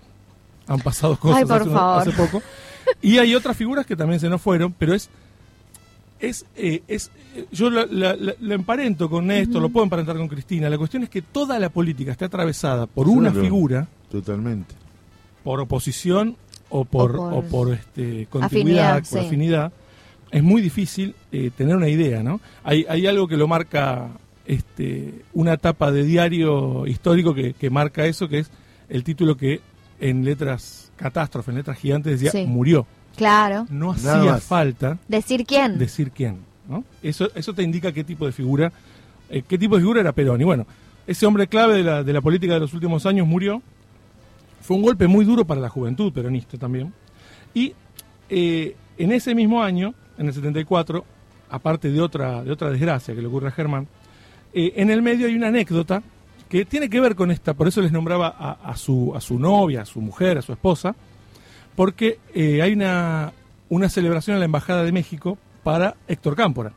han 0.67 0.79
pasado 0.79 1.17
cosas 1.17 1.49
Ay, 1.49 1.57
hace, 1.57 2.09
hace 2.09 2.11
poco. 2.11 2.41
Y 3.01 3.17
hay 3.17 3.33
otras 3.33 3.55
figuras 3.55 3.85
que 3.85 3.95
también 3.95 4.19
se 4.19 4.27
nos 4.27 4.41
fueron, 4.41 4.73
pero 4.73 4.93
es 4.93 5.09
es, 6.27 6.45
eh, 6.55 6.81
es 6.87 7.11
eh, 7.35 7.45
yo 7.51 7.69
la, 7.69 7.85
la- 7.89 8.15
la- 8.15 8.35
la 8.39 8.55
emparento 8.55 9.09
con 9.09 9.27
Néstor, 9.27 9.61
lo 9.61 9.69
puedo 9.69 9.83
emparentar 9.83 10.15
con 10.17 10.27
Cristina. 10.27 10.69
La 10.69 10.77
cuestión 10.77 11.03
es 11.03 11.09
que 11.09 11.21
toda 11.21 11.59
la 11.59 11.69
política 11.69 12.11
está 12.11 12.25
atravesada 12.25 12.85
por 12.87 13.07
una 13.07 13.31
figura, 13.31 13.87
Totalmente. 14.11 14.75
por 15.43 15.59
oposición 15.59 16.35
o 16.69 16.85
por, 16.85 17.11
O 17.11 17.17
por 17.17 17.33
o 17.33 17.41
por, 17.43 17.73
este, 17.73 18.27
continuidad, 18.29 18.97
afinidad, 18.97 19.09
por 19.09 19.19
sí. 19.19 19.25
afinidad. 19.27 19.73
Es 20.31 20.41
muy 20.43 20.61
difícil 20.61 21.13
eh, 21.31 21.51
tener 21.55 21.75
una 21.75 21.89
idea, 21.89 22.23
¿no? 22.23 22.39
Hay, 22.63 22.85
hay 22.89 23.05
algo 23.05 23.27
que 23.27 23.37
lo 23.37 23.47
marca, 23.47 24.09
este, 24.47 25.21
una 25.33 25.53
etapa 25.53 25.91
de 25.91 26.03
diario 26.03 26.87
histórico 26.87 27.33
que, 27.35 27.53
que 27.53 27.69
marca 27.69 28.05
eso, 28.05 28.27
que 28.27 28.39
es 28.39 28.49
el 28.89 29.03
título 29.03 29.37
que 29.37 29.61
en 29.99 30.25
letras 30.25 30.91
catástrofe, 30.95 31.51
en 31.51 31.57
letras 31.57 31.77
gigantes 31.77 32.13
decía 32.13 32.31
Sí. 32.31 32.45
murió. 32.47 32.85
Claro. 33.15 33.67
No 33.69 33.91
hacía 33.91 34.37
falta 34.37 34.97
Decir 35.07 35.45
quién. 35.45 35.77
decir 35.77 36.11
quién. 36.11 36.37
¿no? 36.67 36.83
Eso, 37.01 37.29
eso 37.35 37.53
te 37.53 37.63
indica 37.63 37.91
qué 37.91 38.03
tipo 38.03 38.25
de 38.25 38.31
figura, 38.31 38.71
eh, 39.29 39.43
qué 39.47 39.57
tipo 39.57 39.75
de 39.75 39.81
figura 39.81 40.01
era 40.01 40.11
Perón. 40.13 40.41
Y 40.41 40.43
bueno, 40.43 40.65
ese 41.05 41.25
hombre 41.25 41.47
clave 41.47 41.75
de 41.77 41.83
la, 41.83 42.03
de 42.03 42.13
la 42.13 42.21
política 42.21 42.53
de 42.53 42.59
los 42.61 42.73
últimos 42.73 43.05
años 43.05 43.27
murió. 43.27 43.61
Fue 44.61 44.77
un 44.77 44.83
golpe 44.83 45.07
muy 45.07 45.25
duro 45.25 45.43
para 45.45 45.59
la 45.59 45.69
juventud 45.69 46.13
peronista 46.13 46.57
también. 46.57 46.93
Y 47.53 47.73
eh, 48.29 48.75
en 48.97 49.11
ese 49.11 49.35
mismo 49.35 49.61
año, 49.61 49.93
en 50.17 50.27
el 50.27 50.33
74, 50.33 51.03
aparte 51.49 51.91
de 51.91 51.99
otra, 52.01 52.43
de 52.43 52.51
otra 52.51 52.69
desgracia 52.69 53.13
que 53.13 53.21
le 53.21 53.27
ocurre 53.27 53.49
a 53.49 53.51
Germán, 53.51 53.87
eh, 54.53 54.73
en 54.77 54.89
el 54.89 55.01
medio 55.01 55.27
hay 55.27 55.35
una 55.35 55.47
anécdota 55.49 56.01
que 56.47 56.63
tiene 56.65 56.89
que 56.89 57.01
ver 57.01 57.15
con 57.15 57.29
esta, 57.31 57.53
por 57.53 57.67
eso 57.67 57.81
les 57.81 57.91
nombraba 57.91 58.27
a, 58.37 58.51
a 58.63 58.77
su, 58.77 59.11
a 59.15 59.19
su 59.19 59.37
novia, 59.37 59.81
a 59.81 59.85
su 59.85 59.99
mujer, 59.99 60.37
a 60.37 60.41
su 60.41 60.53
esposa, 60.53 60.95
porque 61.75 62.19
eh, 62.33 62.61
hay 62.61 62.73
una, 62.73 63.33
una 63.69 63.89
celebración 63.89 64.35
en 64.35 64.39
la 64.39 64.45
Embajada 64.45 64.83
de 64.83 64.91
México 64.91 65.37
para 65.63 65.95
Héctor 66.07 66.35
Cámpora, 66.35 66.73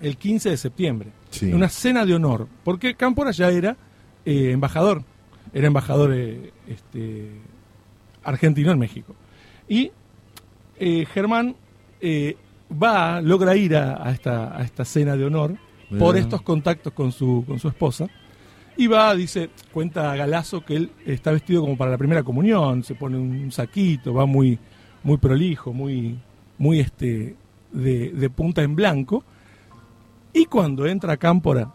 el 0.00 0.16
15 0.16 0.50
de 0.50 0.56
septiembre. 0.56 1.10
Sí. 1.30 1.52
Una 1.52 1.68
cena 1.68 2.04
de 2.04 2.14
honor, 2.14 2.48
porque 2.64 2.94
Cámpora 2.94 3.30
ya 3.30 3.48
era 3.50 3.76
eh, 4.24 4.50
embajador, 4.50 5.02
era 5.52 5.68
embajador 5.68 6.12
eh, 6.12 6.52
este, 6.68 7.30
argentino 8.24 8.72
en 8.72 8.78
México. 8.78 9.14
Y 9.68 9.92
eh, 10.78 11.06
Germán 11.06 11.56
eh, 12.00 12.36
va, 12.70 13.20
logra 13.20 13.56
ir 13.56 13.76
a, 13.76 14.06
a 14.06 14.10
esta, 14.10 14.56
a 14.56 14.62
esta 14.62 14.84
cena 14.84 15.16
de 15.16 15.24
honor 15.24 15.56
por 15.98 16.16
estos 16.16 16.42
contactos 16.42 16.92
con 16.92 17.12
su, 17.12 17.44
con 17.46 17.58
su 17.60 17.68
esposa. 17.68 18.08
Y 18.76 18.86
va, 18.88 19.14
dice, 19.14 19.50
cuenta 19.72 20.14
Galazo 20.16 20.64
que 20.64 20.76
él 20.76 20.90
está 21.06 21.32
vestido 21.32 21.62
como 21.62 21.76
para 21.76 21.90
la 21.90 21.98
primera 21.98 22.22
comunión, 22.22 22.82
se 22.84 22.94
pone 22.94 23.16
un 23.16 23.50
saquito, 23.50 24.12
va 24.12 24.26
muy, 24.26 24.58
muy 25.02 25.16
prolijo, 25.16 25.72
muy, 25.72 26.18
muy 26.58 26.80
este, 26.80 27.36
de, 27.72 28.10
de 28.10 28.30
punta 28.30 28.62
en 28.62 28.76
blanco. 28.76 29.24
Y 30.34 30.44
cuando 30.44 30.86
entra 30.86 31.14
a 31.14 31.16
Cámpora, 31.16 31.72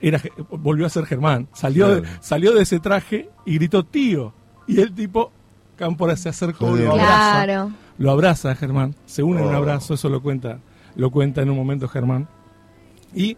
era, 0.00 0.20
volvió 0.50 0.86
a 0.86 0.90
ser 0.90 1.06
Germán, 1.06 1.48
salió, 1.52 1.88
de, 1.88 2.08
salió 2.20 2.52
de 2.54 2.62
ese 2.62 2.78
traje 2.78 3.28
y 3.44 3.54
gritó 3.56 3.82
tío. 3.84 4.32
Y 4.68 4.80
el 4.80 4.94
tipo, 4.94 5.32
Cámpora 5.76 6.16
se 6.16 6.28
acercó 6.28 6.76
y 6.78 6.82
lo 6.82 6.92
abraza 6.92 7.44
Claro. 7.44 7.70
lo 7.98 8.10
abraza 8.12 8.50
a 8.52 8.54
Germán, 8.54 8.94
se 9.06 9.24
une 9.24 9.40
en 9.40 9.48
un 9.48 9.54
Oh. 9.54 9.58
abrazo, 9.58 9.94
eso 9.94 10.08
lo 10.08 10.22
cuenta, 10.22 10.60
lo 10.94 11.10
cuenta 11.10 11.42
en 11.42 11.50
un 11.50 11.56
momento 11.56 11.88
Germán. 11.88 12.28
Y 13.14 13.36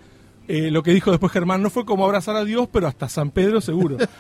eh, 0.48 0.70
lo 0.70 0.82
que 0.82 0.92
dijo 0.92 1.10
después 1.10 1.32
Germán 1.32 1.62
no 1.62 1.70
fue 1.70 1.84
como 1.84 2.04
abrazar 2.04 2.36
a 2.36 2.44
Dios, 2.44 2.68
pero 2.72 2.86
hasta 2.86 3.08
San 3.08 3.30
Pedro 3.30 3.60
seguro. 3.60 3.96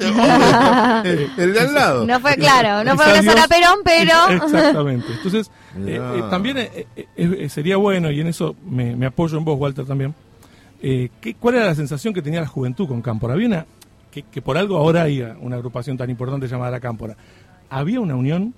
Eh, 1.04 1.28
El 1.36 1.52
de 1.52 1.60
al 1.60 1.74
lado. 1.74 2.06
No 2.06 2.20
fue 2.20 2.36
claro, 2.36 2.84
no 2.84 2.96
fue 2.96 3.04
abrazar 3.04 3.38
a 3.38 3.46
Dios- 3.46 3.48
Perón, 3.48 3.78
pero. 3.84 4.44
Exactamente. 4.46 5.06
Entonces, 5.12 5.50
eh, 5.86 6.00
eh, 6.00 6.22
también 6.30 6.56
eh, 6.58 6.86
eh, 7.16 7.48
sería 7.48 7.76
bueno, 7.76 8.10
y 8.10 8.20
en 8.20 8.26
eso 8.28 8.56
me, 8.68 8.96
me 8.96 9.06
apoyo 9.06 9.38
en 9.38 9.44
vos, 9.44 9.58
Walter, 9.58 9.84
también, 9.84 10.14
eh, 10.82 11.10
¿qué- 11.20 11.34
¿cuál 11.34 11.56
era 11.56 11.66
la 11.66 11.74
sensación 11.74 12.12
que 12.14 12.22
tenía 12.22 12.40
la 12.40 12.46
juventud 12.46 12.86
con 12.88 13.02
Cámpora? 13.02 13.34
Había 13.34 13.46
una, 13.48 13.66
que, 14.10 14.22
que 14.22 14.42
por 14.42 14.56
algo 14.58 14.76
ahora 14.76 15.02
hay 15.02 15.20
una 15.40 15.56
agrupación 15.56 15.96
tan 15.96 16.08
importante 16.10 16.48
llamada 16.48 16.70
La 16.70 16.80
Cámpora. 16.80 17.16
Había 17.70 18.00
una 18.00 18.14
unión 18.16 18.54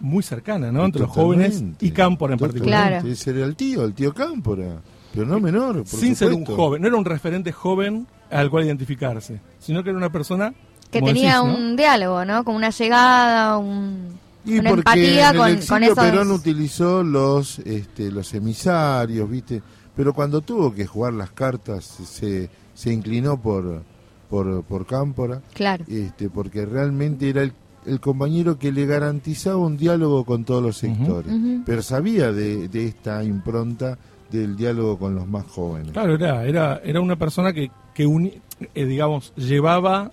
muy 0.00 0.22
cercana, 0.22 0.70
¿no? 0.72 0.84
Entre 0.84 1.00
los 1.02 1.10
jóvenes 1.10 1.62
y 1.80 1.90
Cámpora 1.90 2.34
en 2.34 2.38
particular. 2.38 2.88
Claro. 2.90 3.08
Ese 3.08 3.30
era 3.30 3.44
el 3.44 3.56
tío, 3.56 3.84
el 3.84 3.94
tío 3.94 4.12
Cámpora. 4.12 4.76
Pero 5.14 5.26
no 5.26 5.38
menor, 5.40 5.76
por 5.84 5.86
Sin 6.00 6.16
ser 6.16 6.32
un 6.32 6.44
joven, 6.44 6.82
no 6.82 6.88
era 6.88 6.96
un 6.96 7.04
referente 7.04 7.52
joven 7.52 8.06
al 8.30 8.50
cual 8.50 8.64
identificarse, 8.64 9.40
sino 9.60 9.82
que 9.84 9.90
era 9.90 9.98
una 9.98 10.10
persona 10.10 10.52
Que 10.90 11.00
tenía 11.00 11.40
decís, 11.40 11.48
¿no? 11.52 11.56
un 11.56 11.76
diálogo, 11.76 12.24
¿no? 12.24 12.42
Como 12.44 12.56
una 12.56 12.70
llegada, 12.70 13.56
un, 13.58 14.18
Y 14.44 14.58
una 14.58 14.70
porque 14.70 14.80
empatía 14.80 15.28
en 15.30 15.34
el 15.34 15.40
con, 15.40 15.48
exilio 15.52 15.68
con 15.68 15.82
esos... 15.84 15.98
Perón 15.98 16.30
utilizó 16.32 17.02
los, 17.04 17.58
este, 17.60 18.10
los 18.10 18.34
emisarios, 18.34 19.30
¿viste? 19.30 19.62
Pero 19.96 20.12
cuando 20.12 20.40
tuvo 20.40 20.74
que 20.74 20.86
jugar 20.86 21.12
las 21.12 21.30
cartas, 21.30 21.84
se, 21.84 22.50
se 22.74 22.92
inclinó 22.92 23.40
por, 23.40 23.82
por, 24.28 24.64
por 24.64 24.84
Cámpora, 24.86 25.40
Claro. 25.52 25.84
este, 25.88 26.28
porque 26.28 26.66
realmente 26.66 27.28
era 27.28 27.42
el, 27.42 27.52
el 27.86 28.00
compañero 28.00 28.58
que 28.58 28.72
le 28.72 28.86
garantizaba 28.86 29.58
un 29.58 29.76
diálogo 29.76 30.24
con 30.24 30.44
todos 30.44 30.62
los 30.62 30.76
sectores. 30.78 31.32
Pero 31.64 31.82
sabía 31.82 32.32
de, 32.32 32.66
de 32.66 32.86
esta 32.86 33.22
impronta 33.22 33.96
del 34.30 34.56
diálogo 34.56 34.98
con 34.98 35.14
los 35.14 35.26
más 35.26 35.44
jóvenes. 35.46 35.92
Claro, 35.92 36.14
era, 36.14 36.44
era, 36.44 36.80
era 36.84 37.00
una 37.00 37.16
persona 37.16 37.52
que, 37.52 37.70
que 37.94 38.06
uni- 38.06 38.40
eh, 38.74 38.84
digamos, 38.84 39.32
llevaba 39.36 40.10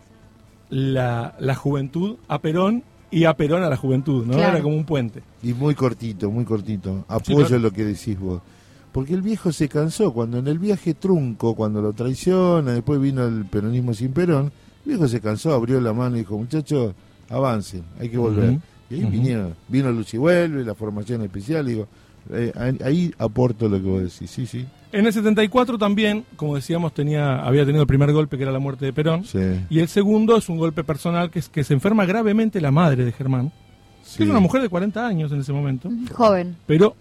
la, 0.69 1.35
la 1.39 1.55
juventud 1.55 2.17
a 2.27 2.39
Perón 2.39 2.83
y 3.09 3.25
a 3.25 3.35
Perón 3.35 3.63
a 3.63 3.69
la 3.69 3.77
juventud, 3.77 4.25
¿no? 4.25 4.33
Claro. 4.33 4.53
Era 4.53 4.61
como 4.63 4.75
un 4.77 4.85
puente. 4.85 5.21
Y 5.43 5.53
muy 5.53 5.75
cortito, 5.75 6.31
muy 6.31 6.45
cortito. 6.45 6.97
Sí, 6.99 7.03
Apoyo 7.09 7.45
claro. 7.47 7.59
lo 7.63 7.71
que 7.71 7.83
decís 7.83 8.17
vos. 8.19 8.41
Porque 8.91 9.13
el 9.13 9.21
viejo 9.21 9.51
se 9.51 9.67
cansó. 9.69 10.13
Cuando 10.13 10.37
en 10.39 10.47
el 10.47 10.59
viaje 10.59 10.93
trunco, 10.93 11.55
cuando 11.55 11.81
lo 11.81 11.93
traiciona, 11.93 12.73
después 12.73 13.01
vino 13.01 13.25
el 13.25 13.45
peronismo 13.45 13.93
sin 13.93 14.11
Perón, 14.13 14.51
el 14.85 14.91
viejo 14.91 15.07
se 15.07 15.19
cansó, 15.19 15.53
abrió 15.53 15.79
la 15.81 15.93
mano 15.93 16.15
y 16.15 16.19
dijo, 16.19 16.37
muchachos, 16.37 16.93
avancen, 17.29 17.83
hay 17.99 18.09
que 18.09 18.17
volver. 18.17 18.57
Y 18.89 18.95
ahí 18.95 19.05
vinieron, 19.05 19.53
vino 19.69 19.89
Luchi 19.91 20.17
Vuelve, 20.17 20.65
la 20.65 20.75
formación 20.75 21.21
especial, 21.21 21.65
digo, 21.65 21.87
eh, 22.29 22.77
ahí, 22.83 23.13
aporto 23.17 23.67
lo 23.67 23.81
que 23.81 23.87
vos 23.87 24.01
decís, 24.03 24.29
sí, 24.29 24.45
sí. 24.45 24.65
En 24.91 25.05
el 25.05 25.13
74 25.13 25.77
también, 25.77 26.25
como 26.35 26.55
decíamos, 26.55 26.93
tenía, 26.93 27.37
había 27.37 27.65
tenido 27.65 27.81
el 27.81 27.87
primer 27.87 28.11
golpe 28.11 28.37
que 28.37 28.43
era 28.43 28.51
la 28.51 28.59
muerte 28.59 28.85
de 28.85 28.93
Perón. 28.93 29.23
Sí, 29.23 29.39
Y 29.69 29.79
el 29.79 29.87
segundo 29.87 30.37
es 30.37 30.49
un 30.49 30.57
golpe 30.57 30.83
personal 30.83 31.31
que 31.31 31.39
es 31.39 31.49
que 31.49 31.63
se 31.63 31.73
enferma 31.73 32.05
gravemente 32.05 32.59
la 32.59 32.71
madre 32.71 33.05
de 33.05 33.11
Germán, 33.11 33.51
sí. 34.03 34.17
que 34.17 34.23
es 34.23 34.29
una 34.29 34.39
mujer 34.39 34.61
de 34.61 34.69
40 34.69 35.05
años 35.05 35.31
en 35.31 35.39
ese 35.39 35.53
momento. 35.53 35.89
Joven. 36.13 36.57
pero 36.65 36.95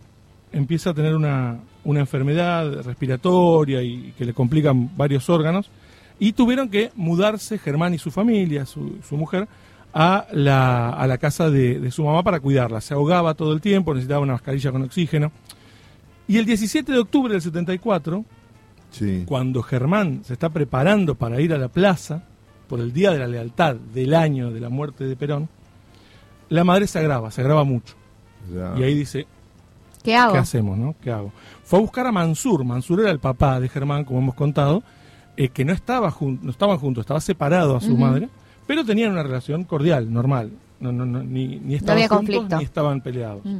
empieza 0.52 0.90
a 0.90 0.94
tener 0.94 1.14
una, 1.14 1.58
una 1.84 2.00
enfermedad 2.00 2.82
respiratoria 2.82 3.82
y 3.82 4.12
que 4.16 4.24
le 4.24 4.34
complican 4.34 4.96
varios 4.96 5.28
órganos. 5.28 5.70
Y 6.18 6.32
tuvieron 6.32 6.68
que 6.68 6.90
mudarse 6.96 7.58
Germán 7.58 7.94
y 7.94 7.98
su 7.98 8.10
familia, 8.10 8.66
su, 8.66 8.98
su 9.08 9.16
mujer, 9.16 9.48
a 9.92 10.26
la, 10.32 10.90
a 10.90 11.06
la 11.06 11.18
casa 11.18 11.50
de, 11.50 11.80
de 11.80 11.90
su 11.90 12.04
mamá 12.04 12.22
para 12.22 12.40
cuidarla. 12.40 12.80
Se 12.80 12.94
ahogaba 12.94 13.34
todo 13.34 13.52
el 13.52 13.60
tiempo, 13.60 13.92
necesitaba 13.94 14.20
una 14.20 14.34
mascarilla 14.34 14.70
con 14.72 14.82
oxígeno. 14.82 15.32
Y 16.28 16.38
el 16.38 16.44
17 16.46 16.92
de 16.92 16.98
octubre 16.98 17.32
del 17.32 17.42
74, 17.42 18.24
Sí. 18.90 19.24
cuando 19.26 19.62
Germán 19.62 20.22
se 20.24 20.32
está 20.32 20.48
preparando 20.48 21.14
para 21.14 21.40
ir 21.40 21.52
a 21.52 21.58
la 21.58 21.68
plaza 21.68 22.24
por 22.68 22.80
el 22.80 22.92
Día 22.92 23.10
de 23.12 23.18
la 23.20 23.26
Lealtad 23.28 23.76
del 23.76 24.14
año 24.14 24.50
de 24.50 24.60
la 24.60 24.68
muerte 24.68 25.04
de 25.04 25.14
Perón, 25.16 25.48
la 26.48 26.64
madre 26.64 26.86
se 26.86 26.98
agrava, 26.98 27.30
se 27.30 27.40
agrava 27.40 27.62
mucho. 27.64 27.94
Ya. 28.52 28.74
Y 28.78 28.82
ahí 28.84 28.94
dice, 28.94 29.26
¿Qué 30.02 30.16
hago? 30.16 30.32
¿qué 30.32 30.38
hacemos? 30.38 30.76
No? 30.78 30.94
¿Qué 31.00 31.10
hago? 31.10 31.32
Fue 31.64 31.78
a 31.78 31.82
buscar 31.82 32.06
a 32.06 32.12
Mansur. 32.12 32.64
Mansur 32.64 33.00
era 33.00 33.10
el 33.10 33.18
papá 33.20 33.60
de 33.60 33.68
Germán, 33.68 34.04
como 34.04 34.18
hemos 34.20 34.34
contado, 34.34 34.82
eh, 35.36 35.48
que 35.50 35.64
no, 35.64 35.72
estaba 35.72 36.10
jun- 36.10 36.40
no 36.42 36.50
estaban 36.50 36.78
juntos, 36.78 37.02
estaba 37.02 37.20
separado 37.20 37.76
a 37.76 37.80
su 37.80 37.96
madre, 37.96 38.28
pero 38.70 38.84
tenían 38.84 39.10
una 39.10 39.24
relación 39.24 39.64
cordial, 39.64 40.12
normal. 40.12 40.52
No, 40.78 40.92
no, 40.92 41.04
no, 41.04 41.24
ni, 41.24 41.58
ni 41.58 41.74
estaban 41.74 41.96
había 41.96 42.08
juntos 42.08 42.36
conflicto. 42.36 42.56
ni 42.58 42.62
estaban 42.62 43.00
peleados. 43.00 43.44
Mm. 43.44 43.58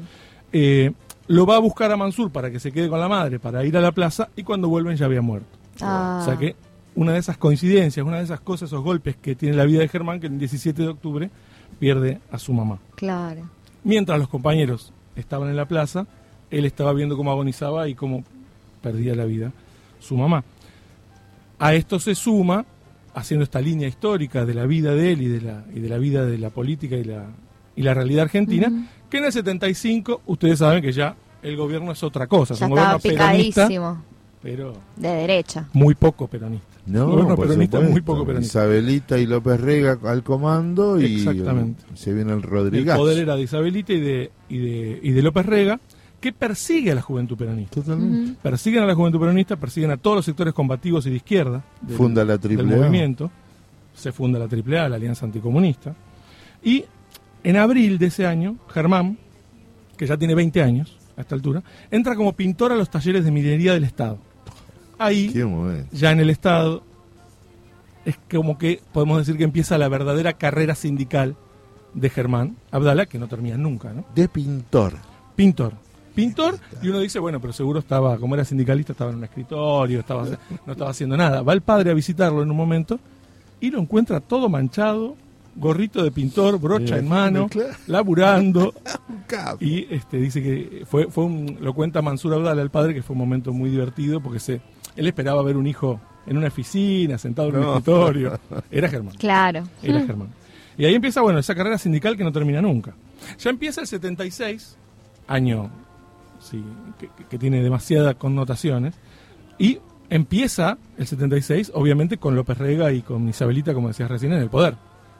Eh, 0.52 0.93
lo 1.26 1.47
va 1.47 1.57
a 1.57 1.59
buscar 1.59 1.90
a 1.90 1.97
Mansur 1.97 2.31
para 2.31 2.49
que 2.49 2.61
se 2.61 2.71
quede 2.71 2.88
con 2.88 3.00
la 3.00 3.09
madre, 3.09 3.40
para 3.40 3.64
ir 3.64 3.76
a 3.76 3.81
la 3.81 3.90
plaza, 3.90 4.29
y 4.37 4.45
cuando 4.45 4.69
vuelven 4.69 4.97
ya 4.97 5.07
había 5.07 5.21
muerto. 5.21 5.49
Ah. 5.81 6.21
O 6.23 6.25
sea 6.25 6.37
que 6.37 6.55
una 6.95 7.14
de 7.14 7.19
esas 7.19 7.38
coincidencias, 7.38 8.07
una 8.07 8.19
de 8.19 8.23
esas 8.23 8.38
cosas, 8.38 8.69
esos 8.69 8.85
golpes 8.85 9.17
que 9.17 9.35
tiene 9.35 9.57
la 9.57 9.64
vida 9.64 9.81
de 9.81 9.88
Germán, 9.88 10.21
que 10.21 10.29
el 10.29 10.38
17 10.38 10.81
de 10.81 10.88
octubre 10.88 11.31
pierde 11.81 12.21
a 12.31 12.38
su 12.38 12.52
mamá. 12.52 12.79
Claro. 12.95 13.50
Mientras 13.83 14.17
los 14.17 14.29
compañeros 14.29 14.93
estaban 15.17 15.49
en 15.49 15.57
la 15.57 15.67
plaza, 15.67 16.07
él 16.52 16.67
estaba 16.67 16.93
viendo 16.93 17.17
cómo 17.17 17.33
agonizaba 17.33 17.88
y 17.88 17.97
cómo 17.97 18.23
perdía 18.81 19.17
la 19.17 19.25
vida 19.25 19.50
su 19.99 20.17
mamá. 20.17 20.45
A 21.59 21.75
esto 21.75 21.99
se 21.99 22.14
suma, 22.14 22.64
haciendo 23.14 23.45
esta 23.45 23.61
línea 23.61 23.88
histórica 23.88 24.45
de 24.45 24.55
la 24.55 24.67
vida 24.67 24.95
de 24.95 25.12
él 25.12 25.23
y 25.23 25.29
de 25.29 25.40
la, 25.40 25.64
y 25.75 25.81
de 25.81 25.88
la 25.88 25.99
vida 25.99 26.25
de 26.26 26.38
la 26.38 26.50
política 26.50 26.97
y 26.97 27.05
la, 27.05 27.26
y 27.76 27.83
la 27.83 27.95
realidad 27.95 28.25
argentina, 28.25 28.88
que 29.09 29.19
en 29.19 29.25
el 29.25 29.33
75 29.33 30.23
ustedes 30.26 30.59
saben 30.61 30.83
que 30.83 30.93
ya 30.93 31.17
el 31.43 31.57
gobierno 31.57 31.93
es 31.93 32.02
otra 32.02 32.26
cosa, 32.26 32.55
es 32.55 32.61
un 32.61 32.69
estaba 32.71 32.95
gobierno 32.99 33.19
peronista, 33.25 33.62
picadísimo. 33.67 34.02
pero 34.43 34.75
De 34.97 35.09
derecha. 35.09 35.69
muy 35.73 35.95
poco 35.95 36.26
peronista. 36.29 36.67
No, 36.87 37.05
Un 37.07 37.11
gobierno 37.12 37.37
peronista, 37.37 37.76
supuesto. 37.76 37.93
muy 37.93 38.00
poco 38.00 38.26
peronista. 38.26 38.59
Isabelita 38.61 39.19
y 39.19 39.26
López 39.26 39.61
Rega 39.61 39.99
al 40.05 40.23
comando 40.23 41.00
y 41.00 41.17
Exactamente. 41.17 41.83
se 41.95 42.12
viene 42.12 42.33
el 42.33 42.38
El 42.38 42.43
Rodríguez. 42.43 42.97
poder 42.97 43.19
era 43.19 43.37
de 43.37 43.43
Isabelita 43.43 43.93
y 43.93 44.00
de, 44.00 44.31
y 44.49 44.59
de, 44.59 45.00
y 45.02 45.11
de 45.12 45.23
López 45.23 45.47
Rega, 45.47 45.79
que 46.21 46.33
persigue 46.33 46.93
a 46.93 46.95
la 46.95 47.03
juventud 47.03 47.37
peronista. 47.37 47.81
Totalmente. 47.81 48.39
Persiguen 48.43 48.83
a 48.83 48.87
la 48.87 48.95
juventud 48.95 49.19
peronista, 49.19 49.57
persiguen 49.57 49.91
a 49.91 49.97
todos 49.97 50.17
los 50.17 50.25
sectores 50.25 50.53
combativos 50.53 51.07
y 51.07 51.11
de 51.11 51.17
izquierda 51.17 51.65
del, 51.81 51.97
Funda 51.97 52.25
la 52.25 52.33
del 52.33 52.41
triple 52.41 52.75
A. 52.75 52.77
movimiento. 52.77 53.31
Se 53.95 54.12
funda 54.12 54.39
la 54.39 54.45
AAA, 54.45 54.89
la 54.89 54.97
Alianza 54.97 55.27
Anticomunista. 55.27 55.95
Y 56.62 56.85
en 57.43 57.57
abril 57.57 57.99
de 57.99 58.07
ese 58.07 58.27
año, 58.27 58.57
Germán, 58.69 59.19
que 59.97 60.07
ya 60.07 60.17
tiene 60.17 60.35
20 60.35 60.62
años 60.62 60.97
a 61.17 61.23
esta 61.23 61.35
altura, 61.35 61.62
entra 61.91 62.15
como 62.15 62.35
pintor 62.35 62.73
a 62.73 62.77
los 62.77 62.91
talleres 62.91 63.25
de 63.25 63.31
minería 63.31 63.73
del 63.73 63.85
Estado. 63.85 64.19
Ahí, 64.99 65.33
ya 65.93 66.11
en 66.11 66.21
el 66.21 66.29
Estado, 66.29 66.83
es 68.05 68.19
como 68.31 68.59
que 68.59 68.81
podemos 68.93 69.19
decir 69.19 69.39
que 69.39 69.45
empieza 69.45 69.79
la 69.79 69.89
verdadera 69.89 70.35
carrera 70.35 70.75
sindical 70.75 71.37
de 71.95 72.11
Germán 72.11 72.57
Abdala, 72.71 73.07
que 73.07 73.19
no 73.19 73.27
termina 73.27 73.57
nunca, 73.57 73.93
¿no? 73.93 74.05
De 74.15 74.29
pintor. 74.29 74.95
Pintor. 75.37 75.73
Pintor, 76.14 76.59
y 76.83 76.88
uno 76.88 76.99
dice, 77.00 77.19
bueno, 77.19 77.40
pero 77.40 77.52
seguro 77.52 77.79
estaba, 77.81 78.17
como 78.19 78.35
era 78.35 78.45
sindicalista, 78.45 78.93
estaba 78.93 79.11
en 79.11 79.19
un 79.19 79.25
escritorio, 79.25 80.00
estaba, 80.00 80.26
no 80.67 80.73
estaba 80.73 80.90
haciendo 80.90 81.17
nada. 81.17 81.43
Va 81.43 81.52
el 81.52 81.61
padre 81.62 81.90
a 81.90 81.95
visitarlo 81.95 82.43
en 82.43 82.50
un 82.50 82.57
momento 82.57 82.99
y 83.61 83.71
lo 83.71 83.79
encuentra 83.81 84.21
todo 84.21 84.49
manchado, 84.49 85.17
gorrito 85.57 86.02
de 86.02 86.11
pintor, 86.11 86.59
brocha 86.59 86.99
en 86.99 87.09
mano, 87.09 87.49
laburando. 87.87 88.75
Y 89.61 89.87
este 89.95 90.17
dice 90.17 90.43
que 90.43 90.83
fue, 90.87 91.07
fue 91.07 91.25
un, 91.25 91.59
lo 91.61 91.73
cuenta 91.73 92.02
Mansur 92.02 92.35
Abdala, 92.35 92.62
el 92.62 92.71
padre, 92.71 92.95
que 92.95 93.02
fue 93.02 93.14
un 93.14 93.19
momento 93.21 93.52
muy 93.52 93.71
divertido 93.71 94.21
porque 94.21 94.40
se, 94.40 94.61
él 94.97 95.07
esperaba 95.07 95.40
ver 95.45 95.57
un 95.57 95.69
hijo 95.69 96.00
en 96.26 96.37
una 96.37 96.49
oficina, 96.49 97.17
sentado 97.17 97.50
en 97.50 97.57
un 97.57 97.61
No. 97.62 97.69
escritorio. 97.79 98.38
Era 98.73 98.88
Germán. 98.88 99.14
Claro. 99.17 99.62
Era 99.83 100.00
Germán. 100.05 100.29
Y 100.76 100.85
ahí 100.85 100.95
empieza, 100.95 101.21
bueno, 101.21 101.38
esa 101.38 101.55
carrera 101.55 101.79
sindical 101.79 102.17
que 102.17 102.25
no 102.25 102.33
termina 102.33 102.61
nunca. 102.61 102.93
Ya 103.38 103.50
empieza 103.50 103.81
el 103.83 103.87
76, 103.87 104.76
año 105.29 105.71
sí, 106.41 106.65
que, 106.99 107.09
que 107.29 107.39
tiene 107.39 107.63
demasiadas 107.63 108.17
connotaciones, 108.17 108.95
y 109.59 109.79
empieza 110.09 110.77
el 110.99 111.07
76, 111.07 111.73
obviamente, 111.75 112.19
con 112.19 112.35
López 112.35 112.59
Rega 112.59 112.93
y 112.93 113.03
con 113.03 113.29
Isabelita, 113.29 113.73
como 113.73 113.89
decías 113.89 114.11
recién, 114.11 114.33
en 114.33 114.41
el 114.41 114.51
poder. 114.51 114.75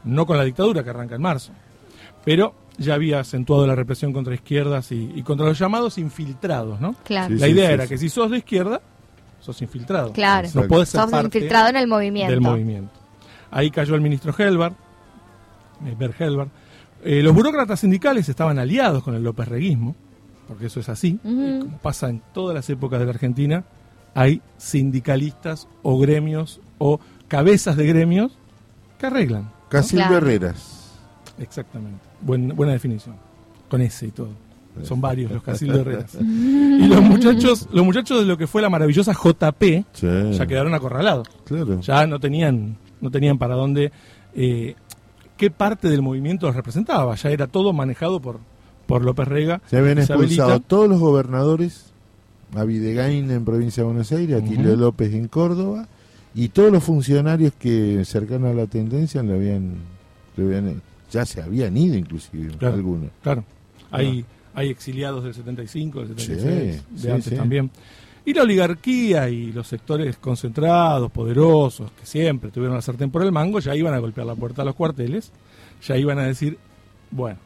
No 0.05 0.27
con 0.27 0.37
la 0.37 0.45
dictadura 0.45 0.83
que 0.83 0.91
arranca 0.91 1.15
en 1.15 1.23
marzo. 1.23 1.53
Pero 2.25 2.55
ya 2.79 2.95
había 2.95 3.21
acentuado 3.21 3.67
la 3.67 3.75
represión 3.75 4.13
contra 4.13 4.35
izquierdas 4.35 4.91
y, 4.93 5.13
y 5.15 5.23
contra 5.23 5.47
los 5.47 5.59
llamados 5.59 5.99
infiltrados, 5.99 6.81
¿no? 6.81 6.95
Claro. 7.05 7.35
Sí, 7.35 7.41
la 7.41 7.49
idea 7.49 7.69
sí, 7.69 7.73
era 7.75 7.83
sí. 7.85 7.89
que 7.91 7.99
si 7.99 8.09
sos 8.09 8.31
de 8.31 8.39
izquierda, 8.39 8.81
sos 9.41 9.61
infiltrado. 9.63 10.13
Claro. 10.13 10.49
No 10.55 10.63
podés 10.67 10.89
ser 10.89 11.03
Sos 11.03 11.11
parte 11.11 11.39
infiltrado 11.39 11.69
en 11.69 11.77
el 11.77 11.87
movimiento. 11.87 12.33
del 12.33 12.41
movimiento. 12.41 12.93
Ahí 13.51 13.71
cayó 13.71 13.95
el 13.95 14.01
ministro 14.01 14.35
Helvar, 14.37 14.73
eh, 15.85 15.95
Bert 15.99 16.21
Helvar. 16.21 16.49
Eh, 17.03 17.23
los 17.23 17.35
burócratas 17.35 17.81
sindicales 17.81 18.29
estaban 18.29 18.59
aliados 18.59 19.03
con 19.03 19.15
el 19.15 19.23
López 19.23 19.49
Reguismo, 19.49 19.95
porque 20.51 20.67
eso 20.67 20.81
es 20.81 20.89
así. 20.89 21.21
Y 21.25 21.61
como 21.61 21.79
pasa 21.79 22.11
en 22.11 22.21
todas 22.35 22.55
las 22.57 22.69
épocas 22.69 22.99
de 22.99 23.05
la 23.07 23.13
Argentina, 23.13 23.63
hay 24.15 24.43
sindicalistas 24.59 25.69
o 25.83 25.97
gremios 25.99 26.61
o 26.79 26.99
cabezas 27.29 27.77
de 27.77 27.87
gremios 27.87 28.33
que 28.99 29.07
arreglan. 29.07 29.43
¿no? 29.45 29.53
Casildo 29.69 30.09
Claro. 30.09 30.17
Herreras. 30.27 30.99
Exactamente. 31.39 32.01
Buen- 32.21 32.49
buena 32.57 32.73
definición. 32.73 33.15
Con 33.69 33.81
ese 33.81 34.09
y 34.09 34.11
todo. 34.11 34.31
Son 34.83 35.01
varios 35.09 35.31
los 35.31 35.43
Casildo 35.45 35.81
Herreras. 35.81 36.17
y 36.21 36.87
los 36.89 37.01
muchachos, 37.03 37.69
los 37.73 37.85
muchachos 37.85 38.19
de 38.21 38.27
lo 38.27 38.37
que 38.37 38.49
fue 38.49 38.61
la 38.61 38.69
maravillosa 38.69 39.13
JP 39.13 39.63
Sí, 39.93 40.07
ya 40.33 40.47
quedaron 40.47 40.75
acorralados. 40.75 41.29
claro. 41.45 41.81
ya 41.81 42.07
no 42.09 42.19
tenían 42.19 42.77
no 43.01 43.11
tenían 43.11 43.39
para 43.39 43.55
dónde 43.55 43.93
eh, 44.35 44.75
qué 45.37 45.51
parte 45.51 45.89
del 45.89 46.03
movimiento 46.03 46.47
los 46.47 46.55
representaba 46.57 47.15
ya 47.15 47.31
era 47.31 47.47
todo 47.47 47.73
manejado 47.73 48.21
por 48.21 48.41
por 48.91 49.05
López 49.05 49.27
Rega 49.29 49.61
Se 49.71 49.79
habían 49.79 49.99
expulsado 49.99 50.61
todos 50.61 50.89
los 50.89 50.99
gobernadores, 51.01 51.87
a 52.55 52.65
Videgain 52.65 53.31
en 53.31 53.45
provincia 53.45 53.83
de 53.83 53.87
Buenos 53.87 54.11
Aires, 54.13 54.43
a 54.43 54.45
Tilio. 54.45 54.77
López 54.77 55.15
en 55.15 55.29
Córdoba, 55.29 55.87
y 56.35 56.49
todos 56.49 56.73
los 56.73 56.83
funcionarios 56.85 57.53
que 57.59 58.05
cercanos 58.05 58.51
a 58.51 58.55
la 58.55 58.67
tendencia 58.67 59.23
le 59.23 59.35
habían, 59.35 59.75
le 60.37 60.45
habían- 60.45 60.83
ya 61.11 61.25
se 61.25 61.41
habían 61.43 61.77
ido 61.77 61.97
inclusive, 61.97 62.53
Claro. 62.59 62.75
algunos. 62.77 63.11
claro 63.23 63.45
Hay, 63.93 64.25
hay 64.55 64.69
exiliados 64.69 65.25
del 65.25 65.35
75, 65.35 66.01
del 66.01 66.09
76, 66.09 66.83
Sí, 66.89 66.95
de 66.95 67.01
sí, 67.01 67.09
antes 67.09 67.25
sí. 67.25 67.35
también. 67.37 67.71
Y 68.25 68.35
la 68.35 68.43
oligarquía 68.43 69.29
y 69.31 69.51
los 69.53 69.67
sectores 69.67 70.17
concentrados, 70.19 71.11
poderosos, 71.11 71.91
que 71.93 72.05
siempre 72.07 72.51
tuvieron 72.51 72.77
la 72.77 72.83
sartén 72.83 73.11
por 73.11 73.23
el 73.25 73.33
mango, 73.33 73.59
ya 73.61 73.75
iban 73.75 73.95
a 73.95 73.99
golpear 73.99 74.27
la 74.27 74.35
puerta 74.37 74.63
a 74.63 74.65
los 74.65 74.75
cuarteles, 74.75 75.33
ya 75.85 75.97
iban 75.97 76.19
a 76.19 76.25
decir, 76.25 76.59
bueno, 77.11 77.39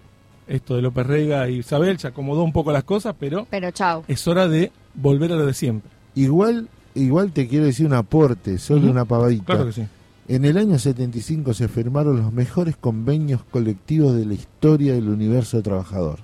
esto 0.46 0.76
de 0.76 0.82
López 0.82 1.06
Rega 1.06 1.48
y 1.48 1.58
Isabel 1.58 1.98
se 1.98 2.08
acomodó 2.08 2.42
un 2.42 2.52
poco 2.52 2.72
las 2.72 2.84
cosas, 2.84 3.14
pero 3.18 3.46
Pero 3.50 3.70
chao. 3.70 4.04
es 4.08 4.26
hora 4.28 4.46
de 4.48 4.70
volver 4.94 5.32
a 5.32 5.36
lo 5.36 5.46
de 5.46 5.54
siempre. 5.54 5.90
Igual, 6.14 6.68
igual 6.94 7.32
te 7.32 7.48
quiero 7.48 7.64
decir 7.66 7.86
un 7.86 7.94
aporte, 7.94 8.58
solo 8.58 8.90
una 8.90 9.04
pavadita. 9.04 9.44
Claro 9.44 9.66
que 9.66 9.72
sí. 9.72 9.82
En 10.26 10.44
el 10.46 10.56
año 10.56 10.78
75 10.78 11.52
se 11.52 11.68
firmaron 11.68 12.16
los 12.16 12.32
mejores 12.32 12.76
convenios 12.76 13.42
colectivos 13.50 14.14
de 14.16 14.24
la 14.24 14.34
historia 14.34 14.94
del 14.94 15.08
universo 15.08 15.60
trabajador. 15.62 16.18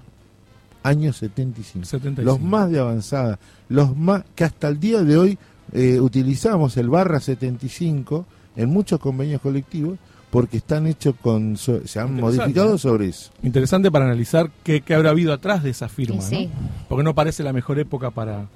Año 0.82 1.12
75. 1.12 1.84
75. 1.84 2.22
Los 2.22 2.40
más 2.40 2.70
de 2.70 2.78
avanzada, 2.78 3.38
los 3.68 3.94
más 3.96 4.24
que 4.34 4.44
hasta 4.44 4.68
el 4.68 4.80
día 4.80 5.02
de 5.02 5.18
hoy 5.18 5.38
eh, 5.72 6.00
utilizamos 6.00 6.76
el 6.78 6.88
barra 6.88 7.20
75 7.20 8.24
en 8.56 8.70
muchos 8.70 8.98
convenios 8.98 9.42
colectivos 9.42 9.98
porque 10.30 10.58
están 10.58 10.86
hechos 10.86 11.14
con 11.20 11.56
so- 11.56 11.86
se 11.86 11.98
han 12.00 12.14
modificado 12.14 12.78
sobre 12.78 13.08
eso. 13.08 13.30
Interesante 13.42 13.90
para 13.90 14.04
analizar 14.06 14.50
qué, 14.62 14.80
qué 14.80 14.94
habrá 14.94 15.10
habido 15.10 15.32
atrás 15.32 15.62
de 15.62 15.70
esa 15.70 15.88
firma, 15.88 16.20
sí. 16.22 16.46
¿no? 16.46 16.52
Porque 16.88 17.02
no 17.04 17.14
parece 17.14 17.42
la 17.42 17.52
mejor 17.52 17.78
época 17.78 18.10
para 18.10 18.46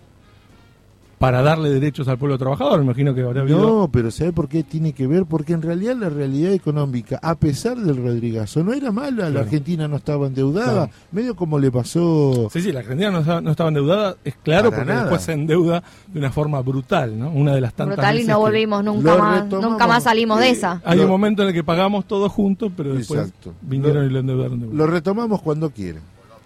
para 1.25 1.40
darle 1.40 1.71
derechos 1.71 2.07
al 2.09 2.19
pueblo 2.19 2.37
trabajador. 2.37 2.78
Me 2.81 2.85
imagino 2.85 3.14
que 3.14 3.23
habrá 3.23 3.40
habido. 3.40 3.59
No, 3.59 3.88
pero 3.90 4.11
¿sabe 4.11 4.33
por 4.35 4.47
qué 4.47 4.62
tiene 4.62 4.93
que 4.93 5.07
ver? 5.07 5.25
Porque 5.25 5.54
en 5.54 5.62
realidad 5.62 5.97
la 5.97 6.11
realidad 6.11 6.52
económica, 6.52 7.19
a 7.23 7.35
pesar 7.35 7.78
del 7.78 7.97
Rodrigazo, 7.97 8.62
no 8.62 8.75
era 8.75 8.93
mala, 8.93 9.31
la. 9.31 9.40
Argentina 9.40 9.88
no 9.88 9.97
estaba 9.97 10.26
endeudada, 10.26 10.73
Claro. 10.88 10.90
medio 11.12 11.35
como 11.35 11.59
le 11.59 11.71
pasó 11.71 12.49
Sí, 12.52 12.61
sí, 12.61 12.73
la 12.73 12.81
Argentina 12.81 13.11
no 13.11 13.21
estaba, 13.21 13.40
no 13.40 13.50
estaba 13.52 13.69
endeudada, 13.69 14.16
es 14.23 14.35
claro, 14.43 14.69
Para 14.71 14.76
porque 14.83 14.93
nada. 14.93 15.04
después 15.04 15.23
se 15.23 15.33
endeuda 15.33 15.83
de 16.09 16.19
una 16.19 16.31
forma 16.31 16.61
brutal, 16.61 17.19
¿no? 17.19 17.31
Una 17.31 17.54
de 17.54 17.61
las 17.62 17.73
tantas 17.73 17.97
Brutal 17.97 18.21
y 18.21 18.25
no 18.25 18.38
volvimos 18.38 18.85
nunca 18.85 19.16
más. 19.16 19.43
retomamos. 19.45 19.71
Nunca 19.71 19.87
más 19.87 20.02
salimos 20.02 20.40
de 20.40 20.49
Eh, 20.49 20.50
esa. 20.50 20.83
Hay 20.85 20.99
Lo- 20.99 21.04
un 21.04 21.11
momento 21.11 21.40
en 21.43 21.49
el 21.49 21.54
que 21.54 21.64
pagamos 21.64 22.07
todos 22.07 22.31
juntos, 22.31 22.71
pero 22.76 22.95
después 22.95 23.21
Exacto. 23.21 23.54
vinieron 23.62 24.02
Lo- 24.04 24.11
y 24.11 24.12
lo 24.12 24.19
endeudaron 24.21 24.61
de. 24.61 24.76
Lo 24.76 24.87
retomamos 24.87 25.40
cuando 25.40 25.71
quieren. 25.71 26.02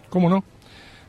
¿Cómo 0.09 0.29
no? 0.31 0.45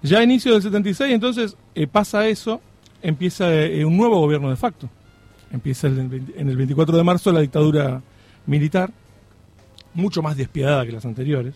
Ya 0.01 0.19
a 0.19 0.23
inicio 0.23 0.53
del 0.53 0.61
76, 0.61 1.13
entonces 1.13 1.55
eh, 1.75 1.85
pasa 1.85 2.27
eso, 2.27 2.61
empieza 3.01 3.53
eh, 3.53 3.83
un 3.85 3.97
nuevo 3.97 4.19
gobierno 4.19 4.49
de 4.49 4.55
facto. 4.55 4.89
Empieza 5.51 5.87
el- 5.87 6.23
en 6.35 6.49
el 6.49 6.55
24 6.57 6.95
de 6.97 7.03
marzo 7.03 7.31
la 7.31 7.39
dictadura 7.41 8.01
militar, 8.45 8.91
mucho 9.93 10.21
más 10.21 10.37
despiadada 10.37 10.85
que 10.85 10.91
las 10.91 11.05
anteriores. 11.05 11.55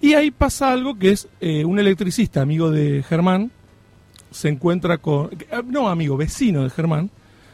Y 0.00 0.14
ahí 0.14 0.30
pasa 0.30 0.72
algo 0.72 0.98
que 0.98 1.10
es 1.10 1.28
eh, 1.40 1.64
un 1.64 1.78
electricista, 1.78 2.40
amigo 2.42 2.70
de 2.70 3.02
Germán, 3.02 3.50
se 4.30 4.48
encuentra 4.48 4.98
con. 4.98 5.28
eh, 5.32 5.62
No, 5.66 5.88
amigo, 5.88 6.16
vecino 6.16 6.62
de 6.62 6.70
Germán, 6.70 7.10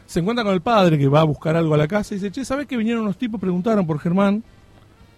se 0.07 0.21
encuentra 0.21 0.45
con 0.45 0.55
el 0.55 0.61
padre 0.61 0.97
que 0.97 1.09
va 1.09 1.21
a 1.21 1.25
buscar 1.25 1.57
algo 1.57 1.75
a 1.75 1.77
la 1.79 1.89
casa 1.89 2.15
y 2.15 2.19
dice: 2.19 2.31
Che, 2.31 2.45
¿sabes 2.45 2.67
que 2.67 2.77
vinieron 2.77 3.03
unos 3.03 3.19
tipos? 3.19 3.41
Preguntaron 3.41 3.85
por 3.87 3.99
Germán, 3.99 4.43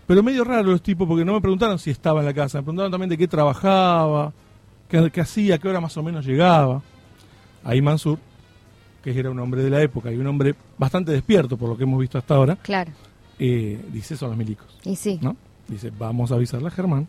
pero 0.07 0.23
medio 0.23 0.43
raro 0.43 0.71
los 0.71 0.83
tipos 0.83 1.07
porque 1.07 1.25
no 1.25 1.35
me 1.35 1.41
preguntaron 1.41 1.79
si 1.79 1.91
estaba 1.91 2.21
en 2.21 2.27
la 2.27 2.35
casa, 2.35 2.59
me 2.59 2.63
preguntaron 2.65 2.91
también 2.91 3.11
de 3.11 3.19
qué 3.19 3.29
trabajaba, 3.29 4.33
qué, 4.89 5.11
qué 5.13 5.21
hacía, 5.21 5.59
qué 5.59 5.69
hora 5.69 5.81
más 5.81 5.97
o 5.99 6.03
menos 6.03 6.25
llegaba. 6.25 6.83
Ahí 7.65 7.81
Mansur, 7.83 8.19
que 9.03 9.19
era 9.19 9.31
un 9.31 9.39
hombre 9.39 9.63
de 9.63 9.71
la 9.71 9.81
época 9.83 10.11
y 10.13 10.17
un 10.17 10.27
hombre 10.27 10.55
bastante 10.79 11.13
despierto 11.13 11.57
por 11.57 11.69
lo 11.69 11.77
que 11.77 11.85
hemos 11.85 12.01
visto 12.01 12.19
hasta 12.19 12.35
ahora, 12.35 12.57
Claro. 12.57 12.91
eh, 13.39 13.81
dice: 13.93 14.17
Son 14.17 14.29
los 14.31 14.39
milicos. 14.39 14.67
Y 14.85 14.97
sí. 14.97 15.19
¿no? 15.23 15.37
Dice, 15.69 15.91
vamos 15.97 16.33
a 16.33 16.35
avisarle 16.35 16.69
a 16.69 16.71
Germán 16.71 17.07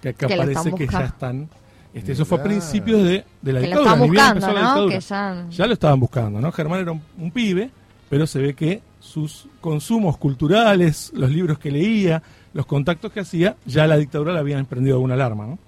que 0.00 0.10
acá 0.10 0.26
Que 0.26 0.36
lo 0.36 0.42
parece 0.42 0.72
que 0.74 0.86
ya 0.86 1.04
están. 1.04 1.48
Este, 1.94 2.12
eso 2.12 2.24
fue 2.24 2.38
a 2.38 2.42
principios 2.42 3.02
de, 3.02 3.24
de 3.42 3.52
la 3.52 3.60
Que 3.60 3.68
lo 3.68 3.76
dictadura. 3.80 3.94
bien 3.96 4.08
buscando, 4.12 4.46
la 4.46 4.52
¿no? 4.52 4.86
dictadura. 4.86 4.94
Que 4.94 5.00
ya. 5.00 5.46
Ya 5.50 5.66
lo 5.66 5.72
estaban 5.72 6.00
buscando, 6.00 6.40
¿no? 6.40 6.52
Germán 6.52 6.80
era 6.80 6.92
un, 6.92 7.02
un 7.18 7.30
pibe, 7.30 7.70
pero 8.08 8.26
se 8.26 8.38
ve 8.40 8.54
que 8.54 8.82
sus 9.00 9.48
consumos 9.60 10.16
culturales, 10.18 11.10
los 11.14 11.30
libros 11.30 11.58
que 11.58 11.70
leía, 11.70 12.22
los 12.52 12.66
contactos 12.66 13.10
que 13.12 13.20
hacía, 13.20 13.56
ya 13.66 13.86
la 13.86 13.96
dictadura 13.96 14.32
le 14.32 14.38
habían 14.38 14.66
prendido 14.66 14.96
alguna 14.96 15.14
alarma, 15.14 15.46
¿no? 15.46 15.58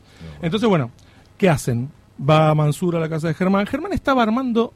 Entonces, 0.43 0.69
bueno, 0.69 0.91
¿qué 1.39 1.49
hacen? 1.49 1.91
Va 2.21 2.55
Mansur 2.55 2.97
a 2.97 3.01
la 3.01 3.09
casa 3.09 3.29
de 3.29 3.35
Germán. 3.35 3.67
Germán 3.67 3.93
estaba 3.93 4.23
armando 4.23 4.73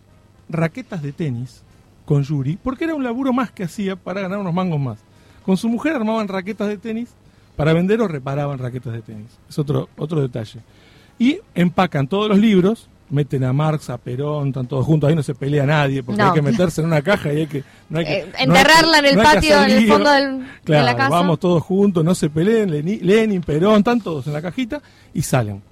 raquetas 0.49 1.03
de 1.03 1.13
tenis 1.13 1.63
con 2.05 2.23
Yuri, 2.23 2.59
porque 2.63 2.85
era 2.85 2.95
un 2.95 3.03
laburo 3.05 3.33
más 3.33 3.51
que 3.51 3.65
hacía 3.65 3.97
para 3.97 4.21
ganar 4.21 4.39
unos 4.39 4.55
mangos 4.55 4.81
más. 4.81 4.99
Con 5.45 5.57
su 5.57 5.69
mujer 5.69 5.95
armaban 5.97 6.29
raquetas 6.29 6.69
de 6.69 6.79
tenis 6.79 7.11
para 7.57 7.73
vender 7.73 8.01
o 8.01 8.09
reparaban 8.09 8.59
raquetas 8.59 8.93
de 8.95 9.03
tenis. 9.03 9.27
Es 9.49 9.59
otro, 9.59 9.89
otro 9.97 10.21
detalle. 10.21 10.61
Y 11.19 11.39
empacan 11.55 12.09
todos 12.09 12.29
los 12.29 12.39
libros, 12.39 12.89
meten 13.11 13.45
a 13.45 13.53
Marx, 13.53 13.91
a 13.91 13.99
Perón, 13.99 14.49
están 14.49 14.67
todos 14.67 14.85
juntos, 14.85 15.09
ahí 15.09 15.15
no 15.15 15.23
se 15.23 15.35
pelea 15.35 15.65
nadie, 15.65 16.03
porque 16.03 16.21
No. 16.23 16.29
hay 16.29 16.35
que 16.35 16.43
meterse 16.43 16.81
en 16.81 16.89
una 16.89 17.03
caja 17.03 17.33
y 17.33 17.41
hay 17.41 17.47
que... 17.47 17.63
No 17.91 17.99
hay 18.01 18.05
que 18.07 18.19
Eh, 18.19 18.21
no 18.23 18.27
hay 18.27 18.33
que- 18.33 18.43
enterrarla 18.43 18.99
en 18.99 19.05
el 19.05 19.17
patio, 19.17 19.63
en 19.63 19.71
el 19.71 19.87
fondo 19.87 20.11
del- 20.11 20.39
de 20.41 20.47
Claro, 20.65 20.85
la 20.87 20.97
casa. 20.97 21.09
vamos 21.11 21.39
todos 21.39 21.63
juntos, 21.63 22.03
no 22.05 22.15
se 22.15 22.31
peleen, 22.31 22.71
Leni- 22.71 23.01
Lenin, 23.01 23.43
Perón, 23.43 23.79
están 23.79 24.01
todos 24.01 24.27
en 24.27 24.33
la 24.33 24.43
cajita 24.43 24.81
y 25.13 25.23
salen. 25.23 25.63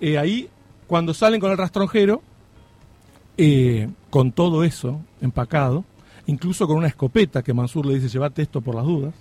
Eh, 0.00 0.18
ahí, 0.18 0.48
cuando 0.88 1.14
salen 1.14 1.38
con 1.40 1.52
el 1.52 1.58
rastronjero, 1.58 2.20
eh, 3.36 3.88
con 4.10 4.32
todo 4.32 4.64
eso 4.64 5.00
empacado, 5.20 5.84
incluso 6.26 6.66
con 6.66 6.76
una 6.78 6.88
escopeta 6.88 7.42
que 7.44 7.54
Mansur 7.54 7.86
le 7.86 7.94
dice, 7.94 8.08
llevate 8.08 8.42
esto 8.42 8.60
por 8.60 8.74
las 8.74 8.84
dudas, 8.84 9.14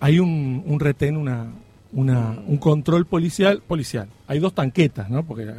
hay 0.00 0.18
un, 0.18 0.64
un 0.66 0.80
retén, 0.80 1.16
una, 1.16 1.46
una, 1.92 2.30
un 2.46 2.56
control 2.56 3.06
policial, 3.06 3.62
policial. 3.62 4.08
Hay 4.26 4.40
dos 4.40 4.52
tanquetas, 4.54 5.08
¿no? 5.08 5.22
Porque 5.24 5.44
eh, 5.44 5.54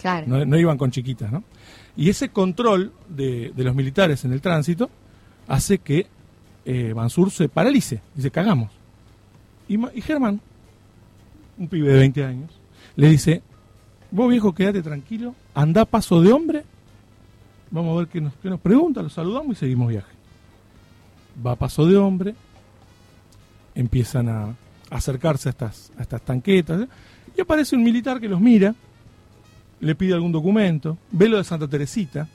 Claro. 0.00 0.26
no, 0.26 0.44
no 0.46 0.58
iban 0.58 0.78
con 0.78 0.90
chiquitas, 0.90 1.30
¿no? 1.30 1.44
Y 1.94 2.08
ese 2.08 2.30
control 2.30 2.92
de, 3.10 3.52
de 3.54 3.64
los 3.64 3.74
militares 3.74 4.24
en 4.24 4.32
el 4.32 4.40
tránsito 4.40 4.88
hace 5.46 5.78
que 5.78 6.06
eh, 6.64 6.94
Mansur 6.94 7.30
se 7.30 7.48
paralice, 7.50 8.00
dice, 8.14 8.30
cagamos. 8.30 8.70
Y 9.68 10.00
Germán, 10.00 10.40
un 11.58 11.68
pibe 11.68 11.92
de 11.92 11.98
20 11.98 12.24
años, 12.24 12.50
le 12.96 13.10
dice, 13.10 13.42
vos 14.12 14.30
viejo, 14.30 14.54
quédate 14.54 14.82
tranquilo, 14.82 15.34
anda 15.54 15.84
paso 15.84 16.20
de 16.20 16.32
hombre, 16.32 16.64
vamos 17.70 17.94
a 17.94 17.98
ver 18.00 18.08
qué 18.08 18.20
nos, 18.20 18.34
qué 18.34 18.48
nos 18.48 18.60
pregunta, 18.60 19.02
lo 19.02 19.08
saludamos 19.08 19.56
y 19.56 19.60
seguimos 19.60 19.88
viaje. 19.88 20.12
Va 21.44 21.56
paso 21.56 21.86
de 21.86 21.96
hombre, 21.96 22.34
empiezan 23.74 24.28
a, 24.28 24.54
acercarse 24.90 25.48
a 25.48 25.50
estas, 25.50 25.90
a 25.98 26.02
estas 26.02 26.20
tanquetas, 26.20 26.82
¿eh? 26.82 26.88
y 27.36 27.40
aparece 27.40 27.74
un 27.74 27.82
militar 27.82 28.20
que 28.20 28.28
los 28.28 28.40
mira, 28.40 28.74
le 29.80 29.94
pide 29.94 30.12
algún 30.12 30.30
documento, 30.30 30.98
ve 31.10 31.28
lo 31.28 31.38
de 31.38 31.44
Santa 31.44 31.66
Teresita, 31.66 32.28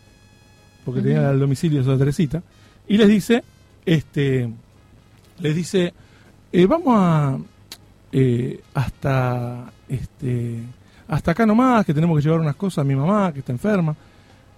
porque 0.83 1.01
tenía 1.01 1.29
el 1.29 1.39
domicilio 1.39 1.79
de 1.79 1.85
Santa 1.85 1.99
Teresita, 1.99 2.41
y 2.87 2.97
les 2.97 3.07
dice, 3.07 3.43
este, 3.85 4.51
les 5.39 5.55
dice, 5.55 5.93
eh, 6.51 6.65
vamos 6.65 6.95
a 6.97 7.37
eh, 8.11 8.61
hasta 8.73 9.71
este 9.87 10.63
hasta 11.07 11.31
acá 11.31 11.45
nomás, 11.45 11.85
que 11.85 11.93
tenemos 11.93 12.17
que 12.17 12.23
llevar 12.23 12.39
unas 12.39 12.55
cosas 12.55 12.79
a 12.79 12.83
mi 12.83 12.95
mamá, 12.95 13.31
que 13.31 13.39
está 13.39 13.51
enferma. 13.51 13.95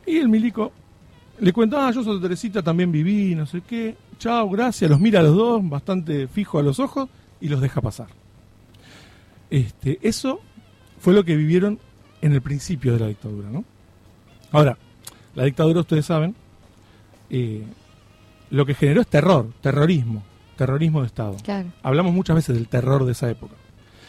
Y 0.05 0.17
el 0.17 0.29
milico 0.29 0.71
le 1.39 1.53
cuenta, 1.53 1.87
ah, 1.87 1.91
yo 1.91 2.03
Santa 2.03 2.21
Teresita 2.21 2.61
también 2.61 2.91
viví, 2.91 3.35
no 3.35 3.45
sé 3.45 3.61
qué, 3.61 3.95
chao, 4.17 4.49
gracias, 4.49 4.89
los 4.89 4.99
mira 4.99 5.19
a 5.19 5.23
los 5.23 5.35
dos, 5.35 5.69
bastante 5.69 6.27
fijo 6.27 6.59
a 6.59 6.63
los 6.63 6.79
ojos, 6.79 7.09
y 7.41 7.47
los 7.47 7.61
deja 7.61 7.81
pasar. 7.81 8.07
Este, 9.49 9.99
eso 10.01 10.41
fue 10.99 11.13
lo 11.13 11.23
que 11.23 11.35
vivieron 11.35 11.79
en 12.21 12.33
el 12.33 12.41
principio 12.41 12.93
de 12.93 12.99
la 12.99 13.07
dictadura, 13.07 13.49
¿no? 13.49 13.63
Ahora, 14.51 14.77
la 15.35 15.45
dictadura, 15.45 15.79
ustedes 15.81 16.05
saben, 16.05 16.35
eh, 17.29 17.63
lo 18.49 18.65
que 18.65 18.73
generó 18.73 19.01
es 19.01 19.07
terror, 19.07 19.51
terrorismo, 19.61 20.23
terrorismo 20.57 21.01
de 21.01 21.07
Estado. 21.07 21.37
Claro. 21.43 21.69
Hablamos 21.83 22.13
muchas 22.13 22.35
veces 22.35 22.55
del 22.55 22.67
terror 22.67 23.05
de 23.05 23.13
esa 23.13 23.29
época. 23.29 23.53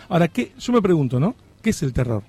Ahora, 0.08 0.28
¿qué? 0.28 0.52
yo 0.58 0.72
me 0.72 0.82
pregunto, 0.82 1.20
¿no? 1.20 1.36
¿Qué 1.62 1.70
es 1.70 1.82
el 1.82 1.92
terror? 1.92 2.22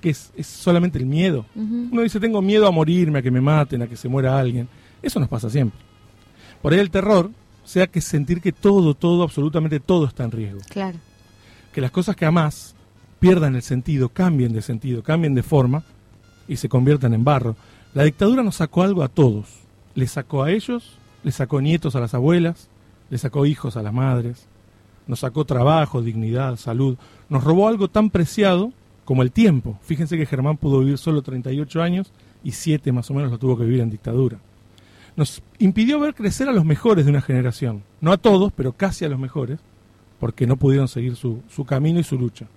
¿Qué 0.00 0.10
es? 0.10 0.32
¿Es 0.36 0.46
solamente 0.46 0.98
el 0.98 1.06
miedo? 1.06 1.46
Uno 1.54 2.02
dice, 2.02 2.18
tengo 2.18 2.42
miedo 2.42 2.66
a 2.66 2.70
morirme, 2.70 3.20
a 3.20 3.22
que 3.22 3.30
me 3.30 3.40
maten, 3.40 3.82
a 3.82 3.86
que 3.86 3.96
se 3.96 4.08
muera 4.08 4.38
alguien. 4.38 4.68
Eso 5.00 5.20
nos 5.20 5.28
pasa 5.28 5.48
siempre. 5.48 5.78
Por 6.60 6.72
ahí 6.72 6.80
el 6.80 6.90
terror 6.90 7.30
sea 7.64 7.86
que 7.86 8.00
sentir 8.00 8.40
que 8.40 8.52
todo, 8.52 8.94
todo, 8.94 9.22
absolutamente 9.22 9.80
todo 9.80 10.06
está 10.06 10.24
en 10.24 10.32
riesgo. 10.32 10.60
Claro. 10.68 10.98
Que 11.72 11.80
las 11.80 11.90
cosas 11.90 12.16
que 12.16 12.24
amás 12.24 12.74
pierdan 13.20 13.54
el 13.54 13.62
sentido, 13.62 14.08
cambien 14.08 14.52
de 14.52 14.62
sentido, 14.62 15.02
cambien 15.02 15.34
de 15.34 15.42
forma 15.42 15.84
y 16.48 16.56
se 16.56 16.68
conviertan 16.68 17.14
en 17.14 17.24
barro. 17.24 17.56
La 17.94 18.04
dictadura 18.04 18.42
nos 18.42 18.56
sacó 18.56 18.82
algo 18.82 19.02
a 19.02 19.08
todos. 19.08 19.46
Le 19.94 20.06
sacó 20.06 20.42
a 20.42 20.50
ellos, 20.50 20.98
le 21.22 21.30
sacó 21.30 21.60
nietos 21.60 21.94
a 21.94 22.00
las 22.00 22.14
abuelas, 22.14 22.68
le 23.10 23.18
sacó 23.18 23.46
hijos 23.46 23.76
a 23.76 23.82
las 23.82 23.92
madres, 23.92 24.46
nos 25.06 25.20
sacó 25.20 25.44
trabajo, 25.44 26.02
dignidad, 26.02 26.56
salud. 26.56 26.96
Nos 27.32 27.44
robó 27.44 27.66
algo 27.66 27.88
tan 27.88 28.10
preciado 28.10 28.74
como 29.06 29.22
el 29.22 29.32
tiempo. 29.32 29.78
Fíjense 29.80 30.18
que 30.18 30.26
Germán 30.26 30.58
pudo 30.58 30.80
vivir 30.80 30.98
solo 30.98 31.22
38 31.22 31.80
años 31.80 32.12
y 32.44 32.52
7 32.52 32.92
más 32.92 33.10
o 33.10 33.14
menos 33.14 33.30
lo 33.30 33.38
tuvo 33.38 33.56
que 33.56 33.64
vivir 33.64 33.80
en 33.80 33.88
dictadura. 33.88 34.36
Nos 35.16 35.42
impidió 35.58 35.98
ver 35.98 36.14
crecer 36.14 36.50
a 36.50 36.52
los 36.52 36.66
mejores 36.66 37.06
de 37.06 37.10
una 37.10 37.22
generación. 37.22 37.84
No 38.02 38.12
a 38.12 38.18
todos, 38.18 38.52
pero 38.52 38.72
casi 38.72 39.06
a 39.06 39.08
los 39.08 39.18
mejores, 39.18 39.60
porque 40.20 40.46
no 40.46 40.58
pudieron 40.58 40.88
seguir 40.88 41.16
su, 41.16 41.40
su 41.48 41.64
camino 41.64 41.98
y 41.98 42.04
su 42.04 42.18
lucha. 42.18 42.48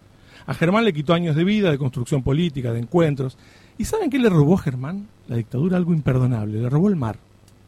A 0.45 0.53
Germán 0.53 0.83
le 0.83 0.91
quitó 0.91 1.13
años 1.13 1.37
de 1.37 1.45
vida, 1.45 1.71
de 1.71 1.77
construcción 1.77 2.21
política, 2.21 2.73
de 2.73 2.79
encuentros. 2.79 3.37
¿Y 3.77 3.85
saben 3.85 4.09
qué 4.09 4.19
le 4.19 4.27
robó 4.27 4.55
a 4.55 4.61
Germán? 4.61 5.07
La 5.29 5.37
dictadura 5.37 5.77
algo 5.77 5.93
imperdonable, 5.93 6.61
le 6.61 6.69
robó 6.69 6.89
el 6.89 6.97
mar. 6.97 7.17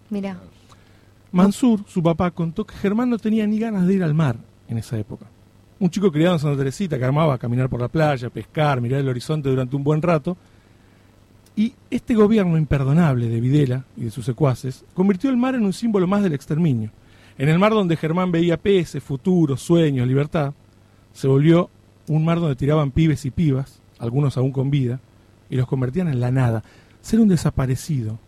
Mira. 0.09 0.41
Mansur, 1.31 1.85
su 1.87 2.03
papá, 2.03 2.31
contó 2.31 2.65
que 2.65 2.75
Germán 2.75 3.09
no 3.09 3.17
tenía 3.17 3.47
ni 3.47 3.59
ganas 3.59 3.87
de 3.87 3.93
ir 3.93 4.03
al 4.03 4.13
mar 4.13 4.35
en 4.67 4.77
esa 4.77 4.97
época. 4.99 5.27
Un 5.79 5.89
chico 5.91 6.11
criado 6.11 6.35
en 6.35 6.39
Santa 6.39 6.57
Teresita 6.57 6.97
que 6.97 7.05
armaba 7.05 7.37
caminar 7.37 7.69
por 7.69 7.79
la 7.79 7.87
playa, 7.87 8.29
pescar, 8.29 8.81
mirar 8.81 8.99
el 8.99 9.09
horizonte 9.09 9.49
durante 9.49 9.75
un 9.75 9.83
buen 9.83 10.01
rato. 10.01 10.35
Y 11.55 11.73
este 11.91 12.15
gobierno 12.15 12.57
imperdonable 12.57 13.29
de 13.29 13.41
Videla 13.41 13.85
y 13.95 14.05
de 14.05 14.11
sus 14.11 14.25
secuaces 14.25 14.83
convirtió 14.93 15.29
el 15.29 15.37
mar 15.37 15.55
en 15.55 15.65
un 15.65 15.73
símbolo 15.73 16.07
más 16.07 16.23
del 16.23 16.33
exterminio. 16.33 16.91
En 17.37 17.49
el 17.49 17.59
mar 17.59 17.71
donde 17.73 17.97
Germán 17.97 18.31
veía 18.31 18.57
peces, 18.57 19.03
futuro, 19.03 19.57
sueños, 19.57 20.07
libertad, 20.07 20.53
se 21.13 21.27
volvió 21.27 21.69
un 22.07 22.25
mar 22.25 22.39
donde 22.39 22.55
tiraban 22.55 22.91
pibes 22.91 23.25
y 23.25 23.31
pibas, 23.31 23.79
algunos 23.99 24.37
aún 24.37 24.51
con 24.51 24.71
vida, 24.71 24.99
y 25.49 25.55
los 25.55 25.67
convertían 25.67 26.07
en 26.07 26.19
la 26.19 26.31
nada. 26.31 26.63
Ser 27.01 27.19
un 27.19 27.27
desaparecido, 27.27 28.19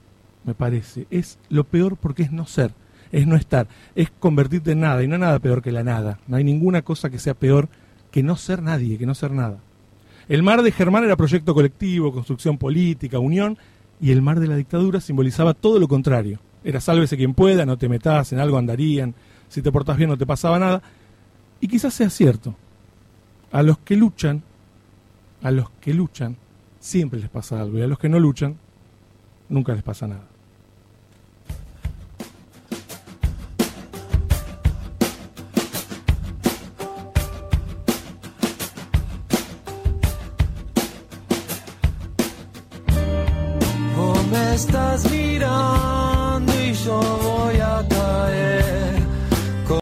me 0.44 0.54
parece, 0.54 1.08
es 1.10 1.40
lo 1.50 1.64
peor 1.64 1.98
porque 1.98 2.24
es 2.24 2.32
no 2.32 2.46
ser, 2.46 2.74
es 3.12 3.28
no 3.28 3.36
estar, 3.36 3.68
es 3.96 4.12
convertirte 4.12 4.72
en 4.72 4.82
nada, 4.82 5.04
y 5.04 5.08
no 5.08 5.16
hay 5.16 5.22
nada 5.22 5.40
peor 5.40 5.62
que 5.62 5.72
la 5.72 5.84
nada. 5.84 6.20
No 6.28 6.38
hay 6.38 6.44
ninguna 6.44 6.82
cosa 6.82 7.10
que 7.10 7.20
sea 7.20 7.34
peor 7.34 7.70
que 8.12 8.24
no 8.24 8.36
ser 8.36 8.62
nadie, 8.62 8.98
que 8.98 9.06
no 9.06 9.16
ser 9.16 9.32
nada. 9.32 9.60
El 10.28 10.44
mar 10.44 10.62
de 10.62 10.72
Germán 10.72 11.04
era 11.04 11.16
proyecto 11.16 11.54
colectivo, 11.54 12.12
construcción 12.12 12.58
política, 12.58 13.20
unión, 13.20 13.58
y 14.00 14.12
el 14.12 14.22
mar 14.22 14.40
de 14.40 14.48
la 14.48 14.56
dictadura 14.56 15.02
simbolizaba 15.02 15.54
todo 15.54 15.80
lo 15.80 15.88
contrario. 15.88 16.40
Era 16.64 16.80
sálvese 16.80 17.18
quien 17.18 17.34
pueda, 17.34 17.66
no 17.66 17.78
te 17.78 17.90
metas, 17.90 18.32
en 18.32 18.40
algo 18.40 18.58
andarían, 18.58 19.16
si 19.48 19.62
te 19.62 19.72
portas 19.72 19.98
bien 19.98 20.10
no 20.10 20.18
te 20.18 20.26
pasaba 20.26 20.60
nada. 20.60 20.82
Y 21.60 21.68
quizás 21.68 21.94
sea 21.94 22.10
cierto. 22.10 22.56
A 23.52 23.64
los 23.64 23.80
que 23.80 23.96
luchan, 23.96 24.44
a 25.42 25.52
los 25.52 25.70
que 25.82 25.94
luchan, 25.94 26.38
siempre 26.80 27.20
les 27.20 27.30
pasa 27.30 27.60
algo, 27.60 27.80
y 27.80 27.82
a 27.82 27.88
los 27.88 27.98
que 27.98 28.10
no 28.10 28.20
luchan, 28.20 28.58
nunca 29.50 29.74
les 29.74 29.84
pasa 29.84 30.08
nada. 30.08 30.29